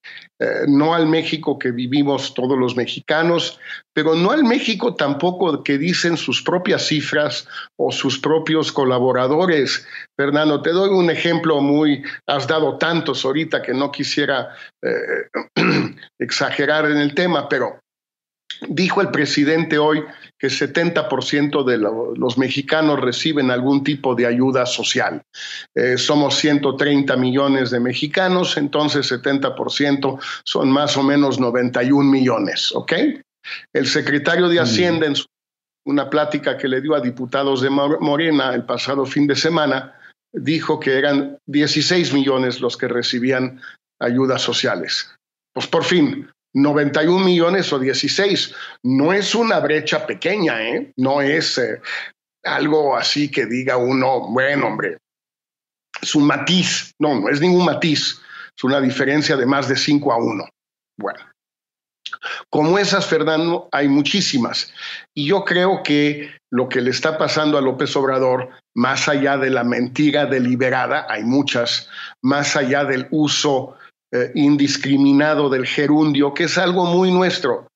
[0.42, 3.60] Eh, no al México que vivimos todos los mexicanos,
[3.94, 9.86] pero no al México tampoco que dicen sus propias cifras o sus propios colaboradores.
[10.18, 15.30] Fernando, te doy un ejemplo muy, has dado tantos ahorita que no quisiera eh,
[16.20, 17.80] exagerar en el tema, pero
[18.68, 20.04] dijo el presidente hoy
[20.38, 25.22] que 70% de los mexicanos reciben algún tipo de ayuda social.
[25.76, 32.94] Eh, somos 130 millones de mexicanos, entonces 70% son más o menos 91 millones, ¿ok?
[33.74, 35.16] El secretario de Hacienda en
[35.86, 39.96] una plática que le dio a diputados de Morena el pasado fin de semana,
[40.34, 43.62] dijo que eran 16 millones los que recibían
[44.00, 45.14] ayudas sociales.
[45.54, 48.54] Pues por fin, 91 millones o 16.
[48.84, 50.92] No es una brecha pequeña, ¿eh?
[50.98, 51.82] No es eh,
[52.44, 54.98] algo así que diga uno, bueno, hombre,
[56.02, 56.94] es un matiz.
[57.00, 58.22] No, no es ningún matiz.
[58.56, 60.46] Es una diferencia de más de 5 a 1.
[60.98, 61.20] Bueno.
[62.50, 64.74] Como esas, Fernando, hay muchísimas.
[65.14, 69.50] Y yo creo que lo que le está pasando a López Obrador, más allá de
[69.50, 71.90] la mentira deliberada, hay muchas,
[72.22, 73.78] más allá del uso
[74.14, 77.68] eh, indiscriminado del gerundio, que es algo muy nuestro.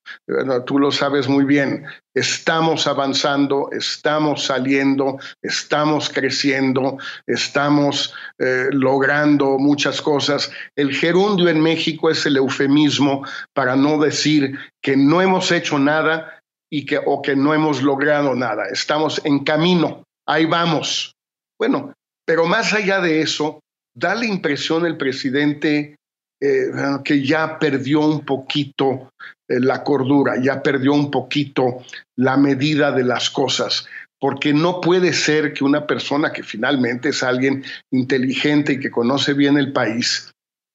[0.65, 1.85] tú lo sabes muy bien.
[2.13, 10.51] Estamos avanzando, estamos saliendo, estamos creciendo, estamos eh, logrando muchas cosas.
[10.75, 16.41] El gerundio en México es el eufemismo para no decir que no hemos hecho nada
[16.69, 18.65] y que, o que no hemos logrado nada.
[18.69, 21.13] Estamos en camino, ahí vamos.
[21.57, 21.93] Bueno,
[22.25, 23.61] pero más allá de eso,
[23.95, 25.95] da la impresión el presidente
[26.41, 26.71] eh,
[27.03, 29.11] que ya perdió un poquito
[29.47, 31.83] eh, la cordura, ya perdió un poquito
[32.17, 33.87] la medida de las cosas,
[34.19, 39.33] porque no puede ser que una persona que finalmente es alguien inteligente y que conoce
[39.33, 40.31] bien el país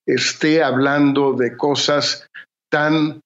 [0.07, 2.27] esté hablando de cosas
[2.71, 3.21] tan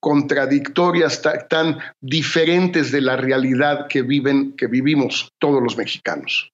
[0.00, 6.50] contradictorias, tan, diferentes de la realidad que viven, que vivimos todos los mexicanos.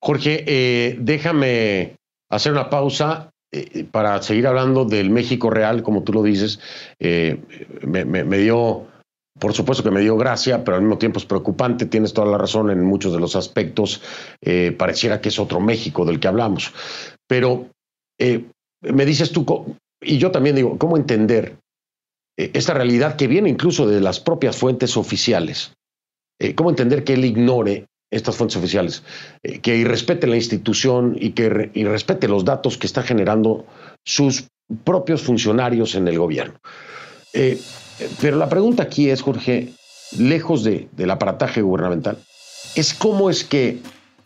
[0.00, 1.96] Jorge, eh, déjame
[2.30, 6.58] hacer una pausa eh, para seguir hablando del México real, como tú lo dices,
[6.98, 7.38] eh,
[7.86, 8.86] me, dio,
[9.38, 12.38] por supuesto que me dio gracia, pero al mismo tiempo es preocupante, tienes toda la
[12.38, 14.00] razón en muchos de los aspectos,
[14.40, 16.72] eh, pareciera que es otro México del que hablamos.
[17.28, 17.68] Pero
[18.18, 21.58] me dices tú, y yo también digo, ¿cómo entender
[22.36, 25.74] esta realidad que viene incluso de las propias fuentes oficiales?
[26.54, 29.02] ¿Cómo entender que él ignore estas fuentes oficiales,
[29.42, 33.66] eh, que irrespete la institución y que irrespete los datos que está generando
[34.04, 34.44] sus
[34.84, 36.54] propios funcionarios en el gobierno.
[37.32, 37.60] Eh,
[38.20, 39.72] pero la pregunta aquí es, Jorge,
[40.16, 42.18] lejos de, del aparataje gubernamental,
[42.76, 43.78] es cómo es que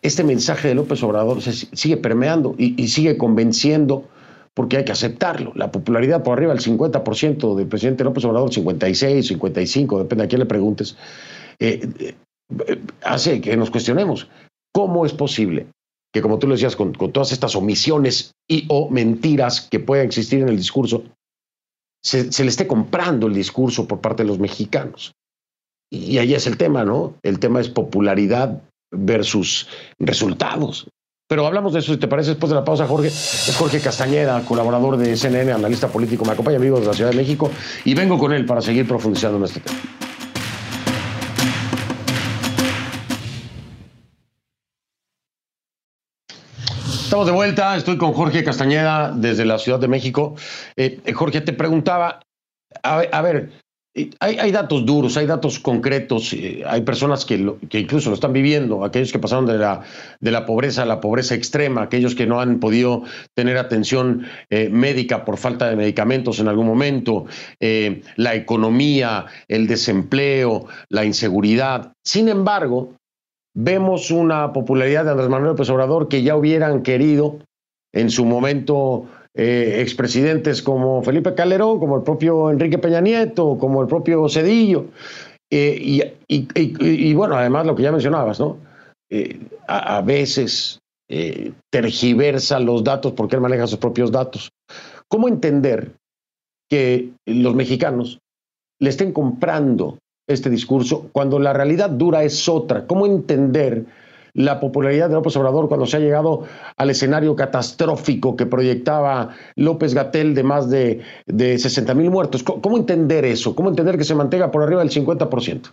[0.03, 4.09] este mensaje de López Obrador se sigue permeando y, y sigue convenciendo
[4.57, 5.53] porque hay que aceptarlo.
[5.55, 10.39] La popularidad por arriba del 50% del presidente López Obrador, 56, 55, depende a quién
[10.39, 10.97] le preguntes,
[11.59, 12.15] eh,
[13.03, 14.29] hace que nos cuestionemos
[14.73, 15.67] cómo es posible
[16.17, 20.41] que, como tú lo decías, con, todas estas omisiones y o mentiras que puedan existir
[20.41, 21.05] en el discurso,
[22.03, 25.13] se, le esté comprando el discurso por parte de los mexicanos.
[25.91, 27.15] Y ahí es el tema, ¿no?
[27.23, 30.89] El tema es popularidad versus resultados.
[31.29, 33.09] Pero hablamos de eso, si te parece, después de la pausa, Jorge.
[33.09, 36.25] Es Jorge Castañeda, colaborador de CNN, analista político.
[36.25, 37.51] Me acompaña, amigo de la Ciudad de México,
[37.85, 40.06] y vengo con él para seguir profundizando en este tema.
[47.07, 50.35] Estamos de vuelta, estoy con Jorge Castañeda desde la Ciudad de México.
[50.75, 52.19] Eh, eh, Jorge, te preguntaba,
[52.83, 53.53] a, ver,
[53.95, 56.35] eh, hay, datos duros, hay datos concretos,
[56.67, 57.37] hay personas que,
[57.71, 59.83] incluso lo están viviendo, aquellos que pasaron de la,
[60.19, 65.25] de la pobreza a la pobreza extrema, aquellos que no han podido tener atención médica
[65.25, 67.27] por falta de medicamentos en algún momento,
[67.61, 71.93] la economía, el desempleo, la inseguridad.
[72.05, 72.97] Sin embargo,
[73.57, 77.39] vemos una popularidad de Andrés Manuel López Obrador que ya hubieran querido
[77.93, 83.81] en su momento eh, expresidentes como Felipe Calderón, como el propio Enrique Peña Nieto, como
[83.81, 84.87] el propio Cedillo.
[85.51, 88.59] Eh, y, bueno, además lo que ya mencionabas, ¿no?
[89.11, 90.81] Eh, a, veces
[91.71, 94.51] tergiversa los datos porque él maneja sus propios datos.
[95.09, 95.93] ¿Cómo entender
[96.69, 98.19] que los mexicanos
[98.81, 102.87] le estén comprando este discurso cuando la realidad dura es otra?
[102.87, 103.87] ¿Cómo entender
[104.35, 106.45] la popularidad de López Obrador cuando se ha llegado
[106.77, 112.43] al escenario catastrófico que proyectaba López Gatel de más de, de 60 mil muertos?
[112.43, 113.55] ¿Cómo entender eso?
[113.55, 115.73] ¿Cómo entender que se mantenga por arriba del 50%?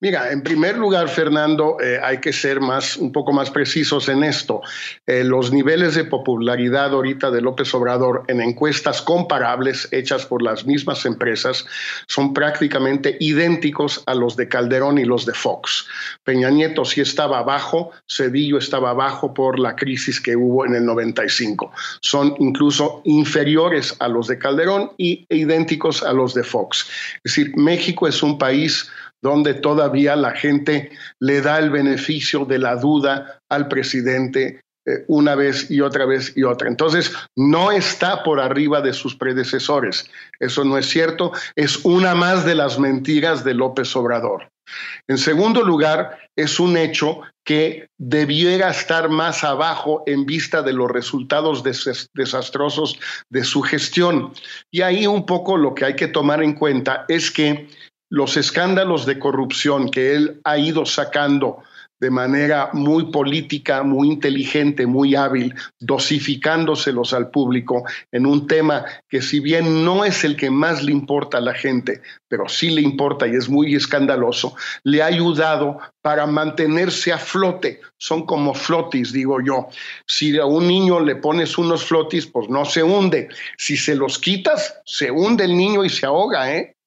[0.00, 4.22] Mira, en primer lugar, Fernando, eh, hay que ser más, un poco más precisos en
[4.22, 4.60] esto.
[5.08, 10.64] Eh, los niveles de popularidad ahorita de López Obrador en encuestas comparables hechas por las
[10.64, 11.66] mismas empresas
[12.06, 15.88] son prácticamente idénticos a los de Calderón y los de Fox.
[16.22, 20.84] Peña Nieto sí estaba abajo, Cedillo estaba abajo por la crisis que hubo en el
[20.84, 21.72] 95.
[22.02, 26.88] Son incluso inferiores a los de Calderón y idénticos a los de Fox.
[27.24, 28.88] Es decir, México es un país
[29.22, 35.34] donde todavía la gente le da el beneficio de la duda al presidente eh, una
[35.34, 36.68] vez y otra vez y otra.
[36.68, 40.10] Entonces, no está por arriba de sus predecesores.
[40.40, 41.32] Eso no es cierto.
[41.56, 44.48] Es una más de las mentiras de López Obrador.
[45.06, 50.90] En segundo lugar, es un hecho que debiera estar más abajo en vista de los
[50.90, 52.98] resultados desastrosos
[53.30, 54.32] de su gestión.
[54.70, 57.68] Y ahí un poco lo que hay que tomar en cuenta es que
[58.10, 61.62] los escándalos de corrupción que él ha ido sacando
[62.00, 69.20] de manera muy política, muy inteligente, muy hábil, dosificándoselos al público en un tema que
[69.20, 72.82] si bien no es el que más le importa a la gente, pero sí le
[72.82, 77.80] importa y es muy escandaloso, le ha ayudado para mantenerse a flote.
[77.96, 79.68] Son como flotis, digo yo.
[80.06, 83.28] Si a un niño le pones unos flotis, pues no se hunde.
[83.56, 86.77] Si se los quitas, se hunde el niño y se ahoga, ¿eh?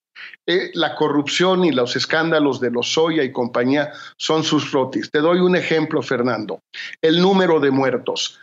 [0.51, 5.09] Eh, la corrupción y los escándalos de los Soya y compañía son sus flotis.
[5.09, 6.59] Te doy un ejemplo, Fernando.
[7.01, 8.41] El número de muertos.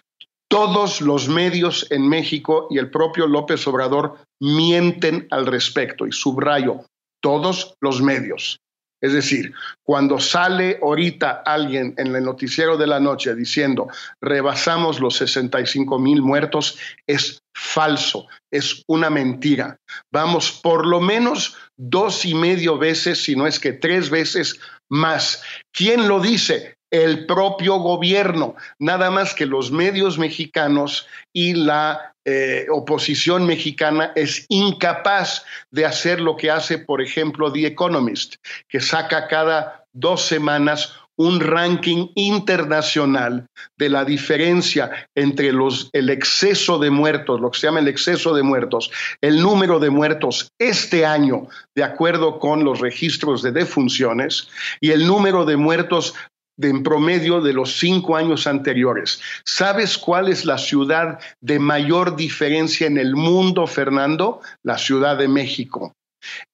[0.51, 6.87] Todos los medios en México y el propio López Obrador mienten al respecto y subrayo,
[7.21, 8.59] todos los medios.
[9.03, 9.53] Es decir,
[9.85, 13.88] cuando sale ahorita alguien en el noticiero de la noche diciendo
[14.23, 19.79] rebasamos los 65 mil muertos, es falso, es una mentira.
[20.12, 25.42] Vamos por lo menos dos y medio veces, si no es que tres veces más.
[25.73, 26.79] ¿Quién lo dice?
[26.90, 34.47] el propio gobierno, nada más que los medios mexicanos y la eh, oposición mexicana es
[34.49, 38.37] incapaz de hacer lo que hace, por ejemplo, The Economist,
[38.68, 46.79] que saca cada dos semanas un ranking internacional de la diferencia entre los, el exceso
[46.79, 51.05] de muertos, lo que se llama el exceso de muertos, el número de muertos este
[51.05, 54.49] año, de acuerdo con los registros de defunciones,
[54.81, 56.15] y el número de muertos
[56.61, 59.21] en promedio de los cinco años anteriores.
[59.45, 64.41] ¿Sabes cuál es la ciudad de mayor diferencia en el mundo, Fernando?
[64.63, 65.95] La Ciudad de México.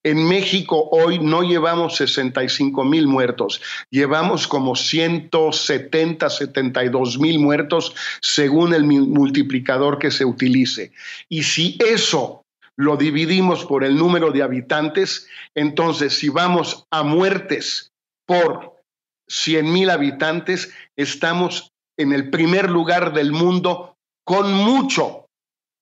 [0.03, 8.75] En México hoy no llevamos 65 mil muertos, llevamos como 170, 72 mil muertos según
[8.75, 10.93] el multiplicador que se utilice.
[11.29, 12.45] Y si eso
[12.77, 17.93] lo dividimos por el número de habitantes, entonces si vamos a muertes
[18.27, 18.83] por
[19.29, 25.24] 100 mil habitantes, estamos en el primer lugar del mundo con mucho,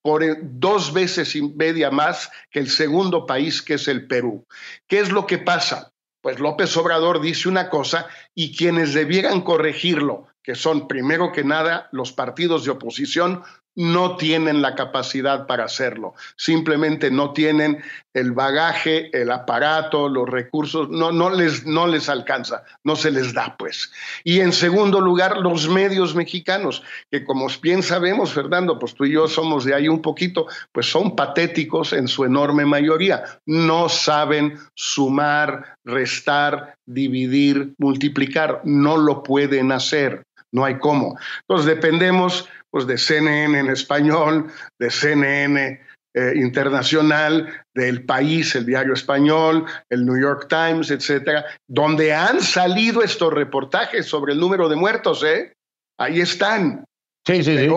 [0.03, 4.45] por dos veces y media más que el segundo país, que es el Perú.
[4.89, 5.93] ¿Qué es lo que pasa?
[6.21, 11.89] Pues López Obrador dice una cosa y quienes debieran corregirlo, que son primero que nada
[11.93, 13.43] los partidos de oposición,
[13.75, 17.83] no tienen la capacidad para hacerlo, simplemente no tienen
[18.15, 23.33] el bagaje, el aparato, los recursos, no, no, les, no les alcanza, no se les
[23.33, 23.91] da pues.
[24.25, 29.13] Y en segundo lugar, los medios mexicanos, que como bien sabemos, Fernando, pues tú y
[29.13, 34.59] yo somos de ahí un poquito, pues son patéticos en su enorme mayoría, no saben
[34.75, 41.17] sumar, restar, dividir, multiplicar, no lo pueden hacer, no hay cómo.
[41.41, 45.81] Entonces dependemos pues de CNN en español, de CNN
[46.15, 53.03] eh, internacional, del país, el diario español, el New York Times, etcétera, donde han salido
[53.03, 55.53] estos reportajes sobre el número de muertos, ¿eh?
[55.99, 56.85] Ahí están.
[57.27, 57.69] Sí, sí, sí.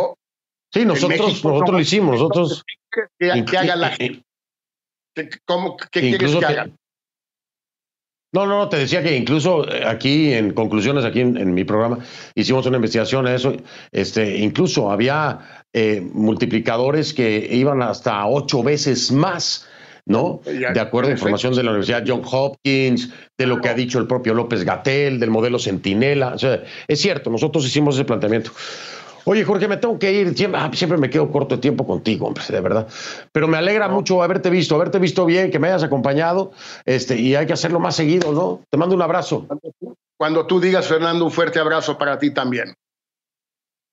[0.73, 2.63] Sí, nosotros, nosotros lo hicimos, nosotros.
[2.89, 4.23] Que, haga la gente.
[5.45, 6.69] ¿Cómo, ¿Qué quieres que haga?
[8.35, 11.99] No, no, te decía que incluso eh, aquí en conclusiones, aquí en, mi programa,
[12.35, 13.55] hicimos una investigación a eso.
[13.93, 19.69] Este, incluso había eh, multiplicadores que iban hasta ocho veces más,
[20.05, 20.41] ¿no?
[20.43, 24.05] de acuerdo a información de la Universidad John Hopkins, de lo que ha dicho el
[24.05, 26.33] propio López Gatel, del modelo Centinela.
[26.33, 28.51] O sea, es cierto, nosotros hicimos ese planteamiento.
[29.25, 30.35] Oye, Jorge, me tengo que ir.
[30.53, 32.87] Ah, siempre, me quedo corto de tiempo contigo, hombre, de verdad.
[33.31, 36.51] Pero me alegra mucho haberte visto, haberte visto bien, que me hayas acompañado.
[36.85, 38.61] Este, y hay que hacerlo más seguido, ¿no?
[38.69, 39.47] Te mando un abrazo.
[40.17, 42.75] Cuando tú digas, Fernando, un fuerte abrazo para ti también.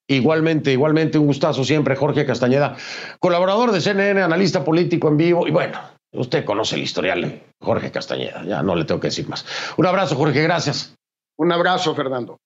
[0.07, 2.77] Igualmente, igualmente, un gustazo siempre, Jorge Castañeda,
[3.19, 5.47] colaborador de CNN, analista político en vivo.
[5.49, 5.79] Y bueno,
[6.13, 9.47] usted conoce el historial, Jorge Castañeda, ya no le tengo que decir más.
[9.79, 10.95] Un abrazo, Jorge, gracias.
[11.39, 12.39] Un abrazo, Fernando.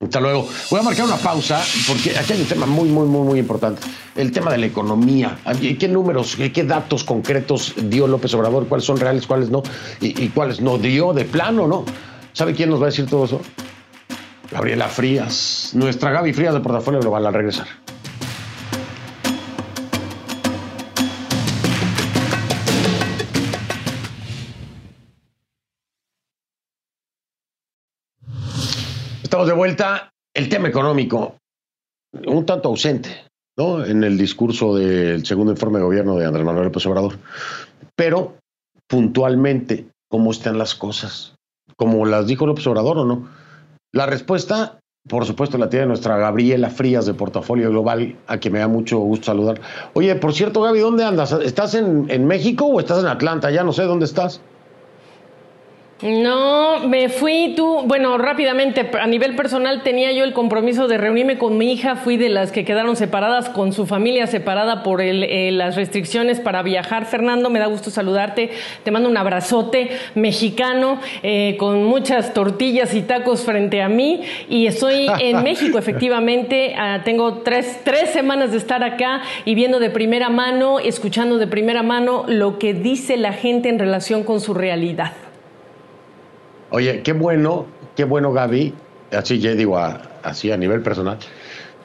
[0.00, 0.48] Hasta luego.
[0.70, 3.82] Voy a marcar una pausa porque aquí hay un tema muy, muy, muy, muy importante.
[4.14, 5.38] El tema de la economía.
[5.60, 8.66] ¿Qué números, qué datos concretos dio López Obrador?
[8.66, 9.62] ¿Cuáles son reales, cuáles no?
[10.00, 11.84] ¿Y, cuáles no dio de plano, no?
[12.32, 13.40] ¿Sabe quién nos va a decir todo eso?
[14.50, 17.83] Gabriela Frías, nuestra Gaby Frías de Portafolio Global al regresar.
[29.34, 30.12] De vuelta.
[30.32, 31.34] El tema económico,
[32.24, 33.10] un tanto ausente,
[33.58, 33.84] ¿no?
[33.84, 37.18] En el discurso del segundo informe de gobierno de Andrés Manuel López Obrador.
[37.96, 38.36] Pero
[38.88, 41.34] puntualmente, ¿cómo están las cosas?
[41.76, 43.28] ¿Como las dijo López Obrador o no?
[43.92, 44.78] La respuesta,
[45.08, 48.98] por supuesto, la tiene nuestra Gabriela Frías de Portafolio Global, a quien me da mucho
[49.00, 49.60] gusto saludar.
[49.94, 51.32] Oye, por cierto, Gaby, ¿dónde andas?
[51.32, 53.50] ¿Estás en, en México o estás en Atlanta?
[53.50, 54.40] Ya no sé dónde estás.
[56.02, 61.38] No, me fui tú, bueno, rápidamente, a nivel personal tenía yo el compromiso de reunirme
[61.38, 65.52] con mi hija, fui de las que quedaron separadas con su familia separada por eh,
[65.52, 67.06] las restricciones para viajar.
[67.06, 68.50] Fernando, me da gusto saludarte,
[68.82, 74.66] te mando un abrazote mexicano eh, con muchas tortillas y tacos frente a mí y
[74.66, 79.90] estoy en México, efectivamente, ah, tengo tres, tres semanas de estar acá y viendo de
[79.90, 84.54] primera mano, escuchando de primera mano lo que dice la gente en relación con su
[84.54, 85.12] realidad.
[86.74, 88.74] Oye, qué bueno, qué bueno, Gaby.
[89.12, 89.78] Así ya digo,
[90.24, 91.18] así a nivel personal.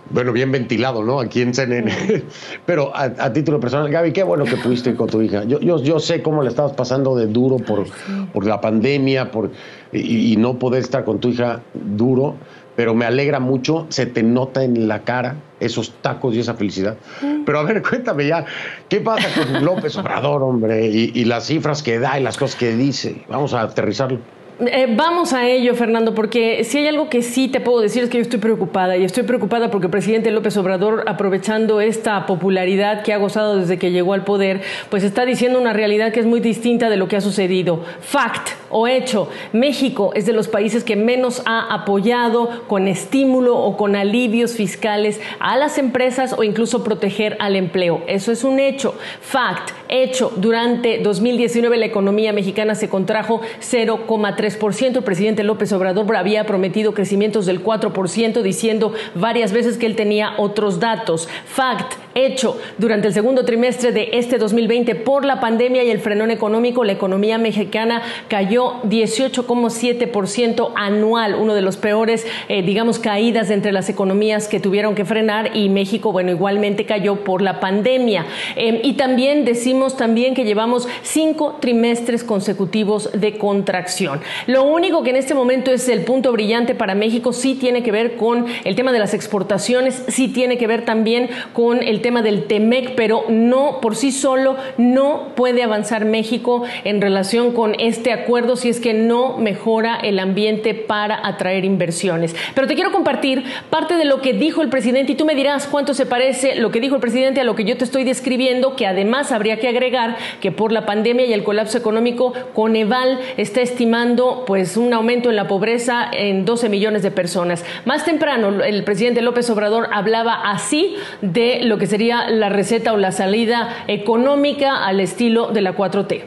[0.09, 1.19] Bueno, bien ventilado, ¿no?
[1.19, 1.93] Aquí en CNN.
[2.65, 5.43] Pero a, título personal, Gaby, qué bueno que pudiste ir con tu hija.
[5.43, 7.85] Yo, yo, yo sé cómo le estabas pasando de duro por,
[8.33, 9.51] por la pandemia por,
[9.93, 12.37] y, no poder estar con tu hija duro,
[12.75, 16.97] pero me alegra mucho, se te nota en la cara esos tacos y esa felicidad.
[17.45, 18.43] Pero a ver, cuéntame ya,
[18.87, 20.87] ¿qué pasa con López Obrador, hombre?
[20.87, 23.23] Y, y las cifras que da y las cosas que dice.
[23.29, 24.38] Vamos a aterrizarlo.
[24.61, 28.09] Eh, vamos a ello, Fernando, porque si hay algo que sí te puedo decir es
[28.09, 33.03] que yo estoy preocupada y estoy preocupada porque el presidente López Obrador, aprovechando esta popularidad
[33.03, 36.25] que ha gozado desde que llegó al poder, pues está diciendo una realidad que es
[36.25, 37.85] muy distinta de lo que ha sucedido.
[38.01, 43.77] Fact o hecho, México es de los países que menos ha apoyado con estímulo o
[43.77, 48.03] con alivios fiscales a las empresas o incluso proteger al empleo.
[48.07, 48.93] Eso es un hecho.
[49.21, 56.45] Fact, hecho, durante 2019 la economía mexicana se contrajo 0,3 el presidente López Obrador había
[56.45, 61.27] prometido crecimientos del 4%, diciendo varias veces que él tenía otros datos.
[61.45, 61.93] Fact,
[62.25, 66.83] hecho, durante el segundo trimestre de este 2020, por la pandemia y el frenón económico,
[66.83, 73.89] la economía mexicana cayó 18,7% anual, uno de los peores, eh, digamos, caídas entre las
[73.89, 78.25] economías que tuvieron que frenar y México, bueno, igualmente cayó por la pandemia.
[78.55, 84.21] Em, y también decimos también que llevamos cinco trimestres consecutivos de contracción.
[84.47, 87.91] Lo único que en este momento es el punto brillante para México sí tiene que
[87.91, 92.08] ver con el tema de las exportaciones, sí tiene que ver también con el tema
[92.09, 98.11] del TEMEC, pero no por sí solo no puede avanzar México en relación con este
[98.11, 102.35] acuerdo si es que no mejora el ambiente para atraer inversiones.
[102.55, 105.67] Pero te quiero compartir parte de lo que dijo el presidente y tú me dirás
[105.67, 108.75] cuánto se parece lo que dijo el presidente a lo que yo te estoy describiendo,
[108.75, 113.61] que además habría que agregar que por la pandemia y el colapso económico, Coneval está
[113.61, 117.63] estimando pues un aumento en la pobreza en 12 millones de personas.
[117.85, 122.97] Más temprano, el presidente López Obrador hablaba así de lo que sería la receta o
[122.97, 126.23] la salida económica al estilo de la 4T.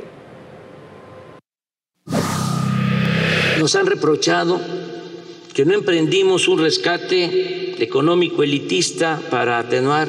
[3.58, 4.60] Nos han reprochado
[5.54, 10.08] que no emprendimos un rescate económico elitista para atenuar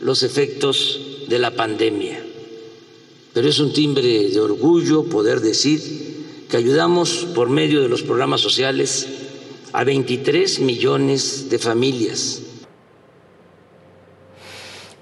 [0.00, 2.24] los efectos de la pandemia.
[3.32, 5.80] Pero es un timbre de orgullo poder decir
[6.48, 9.08] que ayudamos por medio de los programas sociales
[9.72, 12.42] a 23 millones de familias.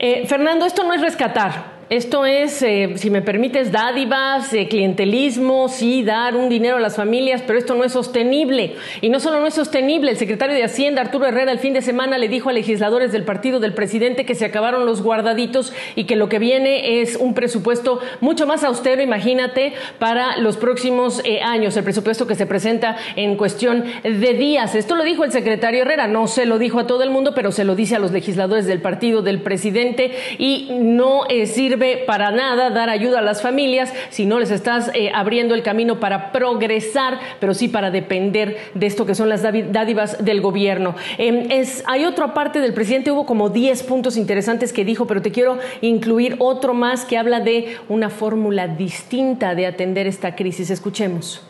[0.02, 5.68] Eh, Fernando, esto no es rescatar, esto es, eh, si me permites, dádivas, eh, clientelismo,
[5.68, 8.76] sí, dar un dinero a las familias, pero esto no es sostenible.
[9.00, 11.82] Y no solo no es sostenible, el secretario de Hacienda, Arturo Herrera, el fin de
[11.82, 16.04] semana le dijo a legisladores del partido del presidente que se acabaron los guardaditos y
[16.04, 21.40] que lo que viene es un presupuesto mucho más austero, imagínate, para los próximos eh,
[21.42, 24.76] años, el presupuesto que se presenta en cuestión de días.
[24.76, 27.50] Esto lo dijo el secretario Herrera, no se lo dijo a todo el mundo, pero
[27.50, 32.70] se lo dice a los legisladores del partido del presidente y no sirve para nada
[32.70, 37.18] dar ayuda a las familias si no les estás eh, abriendo el camino para progresar,
[37.40, 40.94] pero sí para depender de esto que son las dádivas del gobierno.
[41.18, 45.22] Em, es, hay otra parte del presidente, hubo como 10 puntos interesantes que dijo, pero
[45.22, 50.70] te quiero incluir otro más que habla de una fórmula distinta de atender esta crisis.
[50.70, 51.42] Escuchemos.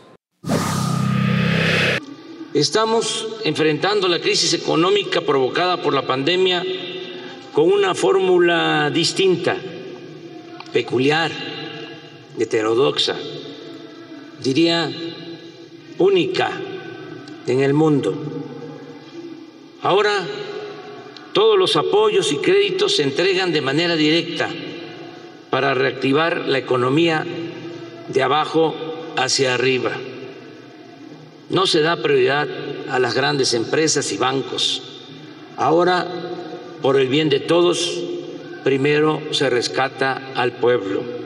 [2.53, 6.63] Estamos enfrentando la crisis económica provocada por la pandemia
[7.53, 9.55] con una fórmula distinta
[10.73, 11.31] peculiar,
[12.39, 13.15] heterodoxa,
[14.41, 14.91] diría
[15.97, 16.51] única
[17.47, 18.15] en el mundo.
[19.81, 20.25] Ahora
[21.33, 24.49] todos los apoyos y créditos se entregan de manera directa
[25.49, 27.25] para reactivar la economía
[28.07, 28.75] de abajo
[29.15, 29.91] hacia arriba.
[31.49, 32.47] No se da prioridad
[32.89, 34.83] a las grandes empresas y bancos.
[35.57, 36.07] Ahora,
[36.81, 38.01] por el bien de todos,
[38.63, 41.20] primero se rescata al pueblo.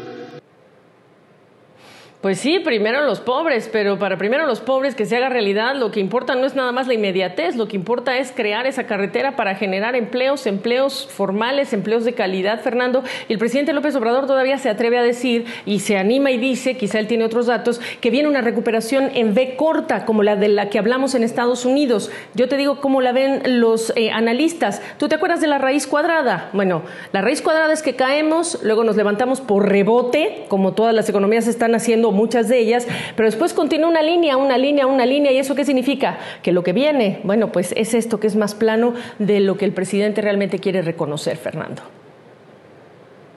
[2.21, 5.91] Pues sí, primero los pobres, pero para primero los pobres que se haga realidad, lo
[5.91, 9.35] que importa no es nada más la inmediatez, lo que importa es crear esa carretera
[9.35, 13.03] para generar empleos, empleos formales, empleos de calidad, Fernando.
[13.27, 16.77] Y el presidente López Obrador todavía se atreve a decir y se anima y dice,
[16.77, 20.47] quizá él tiene otros datos, que viene una recuperación en B corta, como la de
[20.47, 22.09] la que hablamos en Estados Unidos.
[22.33, 24.81] Yo te digo cómo la ven los eh, analistas.
[24.97, 26.49] ¿Tú te acuerdas de la raíz cuadrada?
[26.53, 31.07] Bueno, la raíz cuadrada es que caemos, luego nos levantamos por rebote, como todas las
[31.07, 35.31] economías están haciendo muchas de ellas, pero después continúa una línea, una línea, una línea,
[35.31, 36.17] ¿y eso qué significa?
[36.41, 39.65] Que lo que viene, bueno, pues es esto que es más plano de lo que
[39.65, 41.81] el presidente realmente quiere reconocer, Fernando.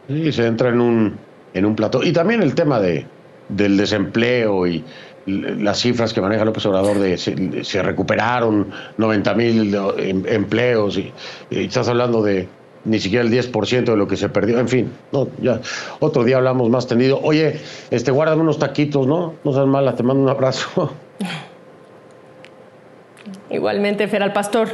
[0.09, 1.17] Sí, se entra en un,
[1.53, 2.03] en un plató.
[2.03, 3.07] Y también el tema de,
[3.49, 4.85] del desempleo y
[5.27, 11.13] las cifras que maneja López Obrador de se, recuperaron 90 mil em, empleos y,
[11.51, 12.49] estás hablando de
[12.85, 14.59] ni siquiera el 10% de lo que se perdió.
[14.59, 15.61] En fin, no, ya
[16.01, 17.21] otro día hablamos más tendido.
[17.23, 17.61] Oye,
[17.91, 19.35] este, guárdame unos taquitos, ¿no?
[19.45, 20.93] No seas mala, te mando un abrazo.
[23.51, 24.69] Igualmente, Fer, al pastor.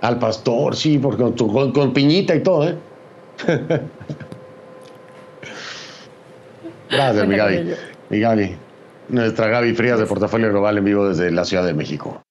[0.00, 2.76] Al pastor, sí, porque con, con, piñita y todo, ¿eh?
[6.90, 7.74] Gracias, mi Gaby.
[8.08, 8.56] Mi Gaby.
[9.10, 12.22] Nuestra Gaby Frías de Portafolio Global en vivo desde la Ciudad de México.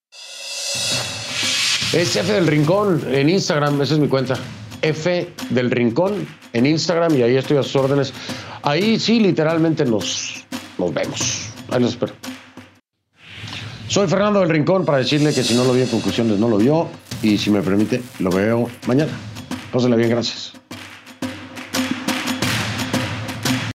[1.92, 4.36] Es F del Rincón en Instagram, esa es mi cuenta.
[4.80, 8.12] F del Rincón en Instagram y ahí estoy a sus órdenes.
[8.62, 10.44] Ahí sí, literalmente nos,
[10.78, 11.48] nos vemos.
[11.68, 12.12] Ahí los espero.
[13.88, 16.58] Soy Fernando del Rincón para decirle que si no lo vi en conclusiones, no lo
[16.58, 16.88] vio.
[17.24, 19.10] Y si me permite, lo veo mañana.
[19.72, 20.59] Pásenla bien, gracias.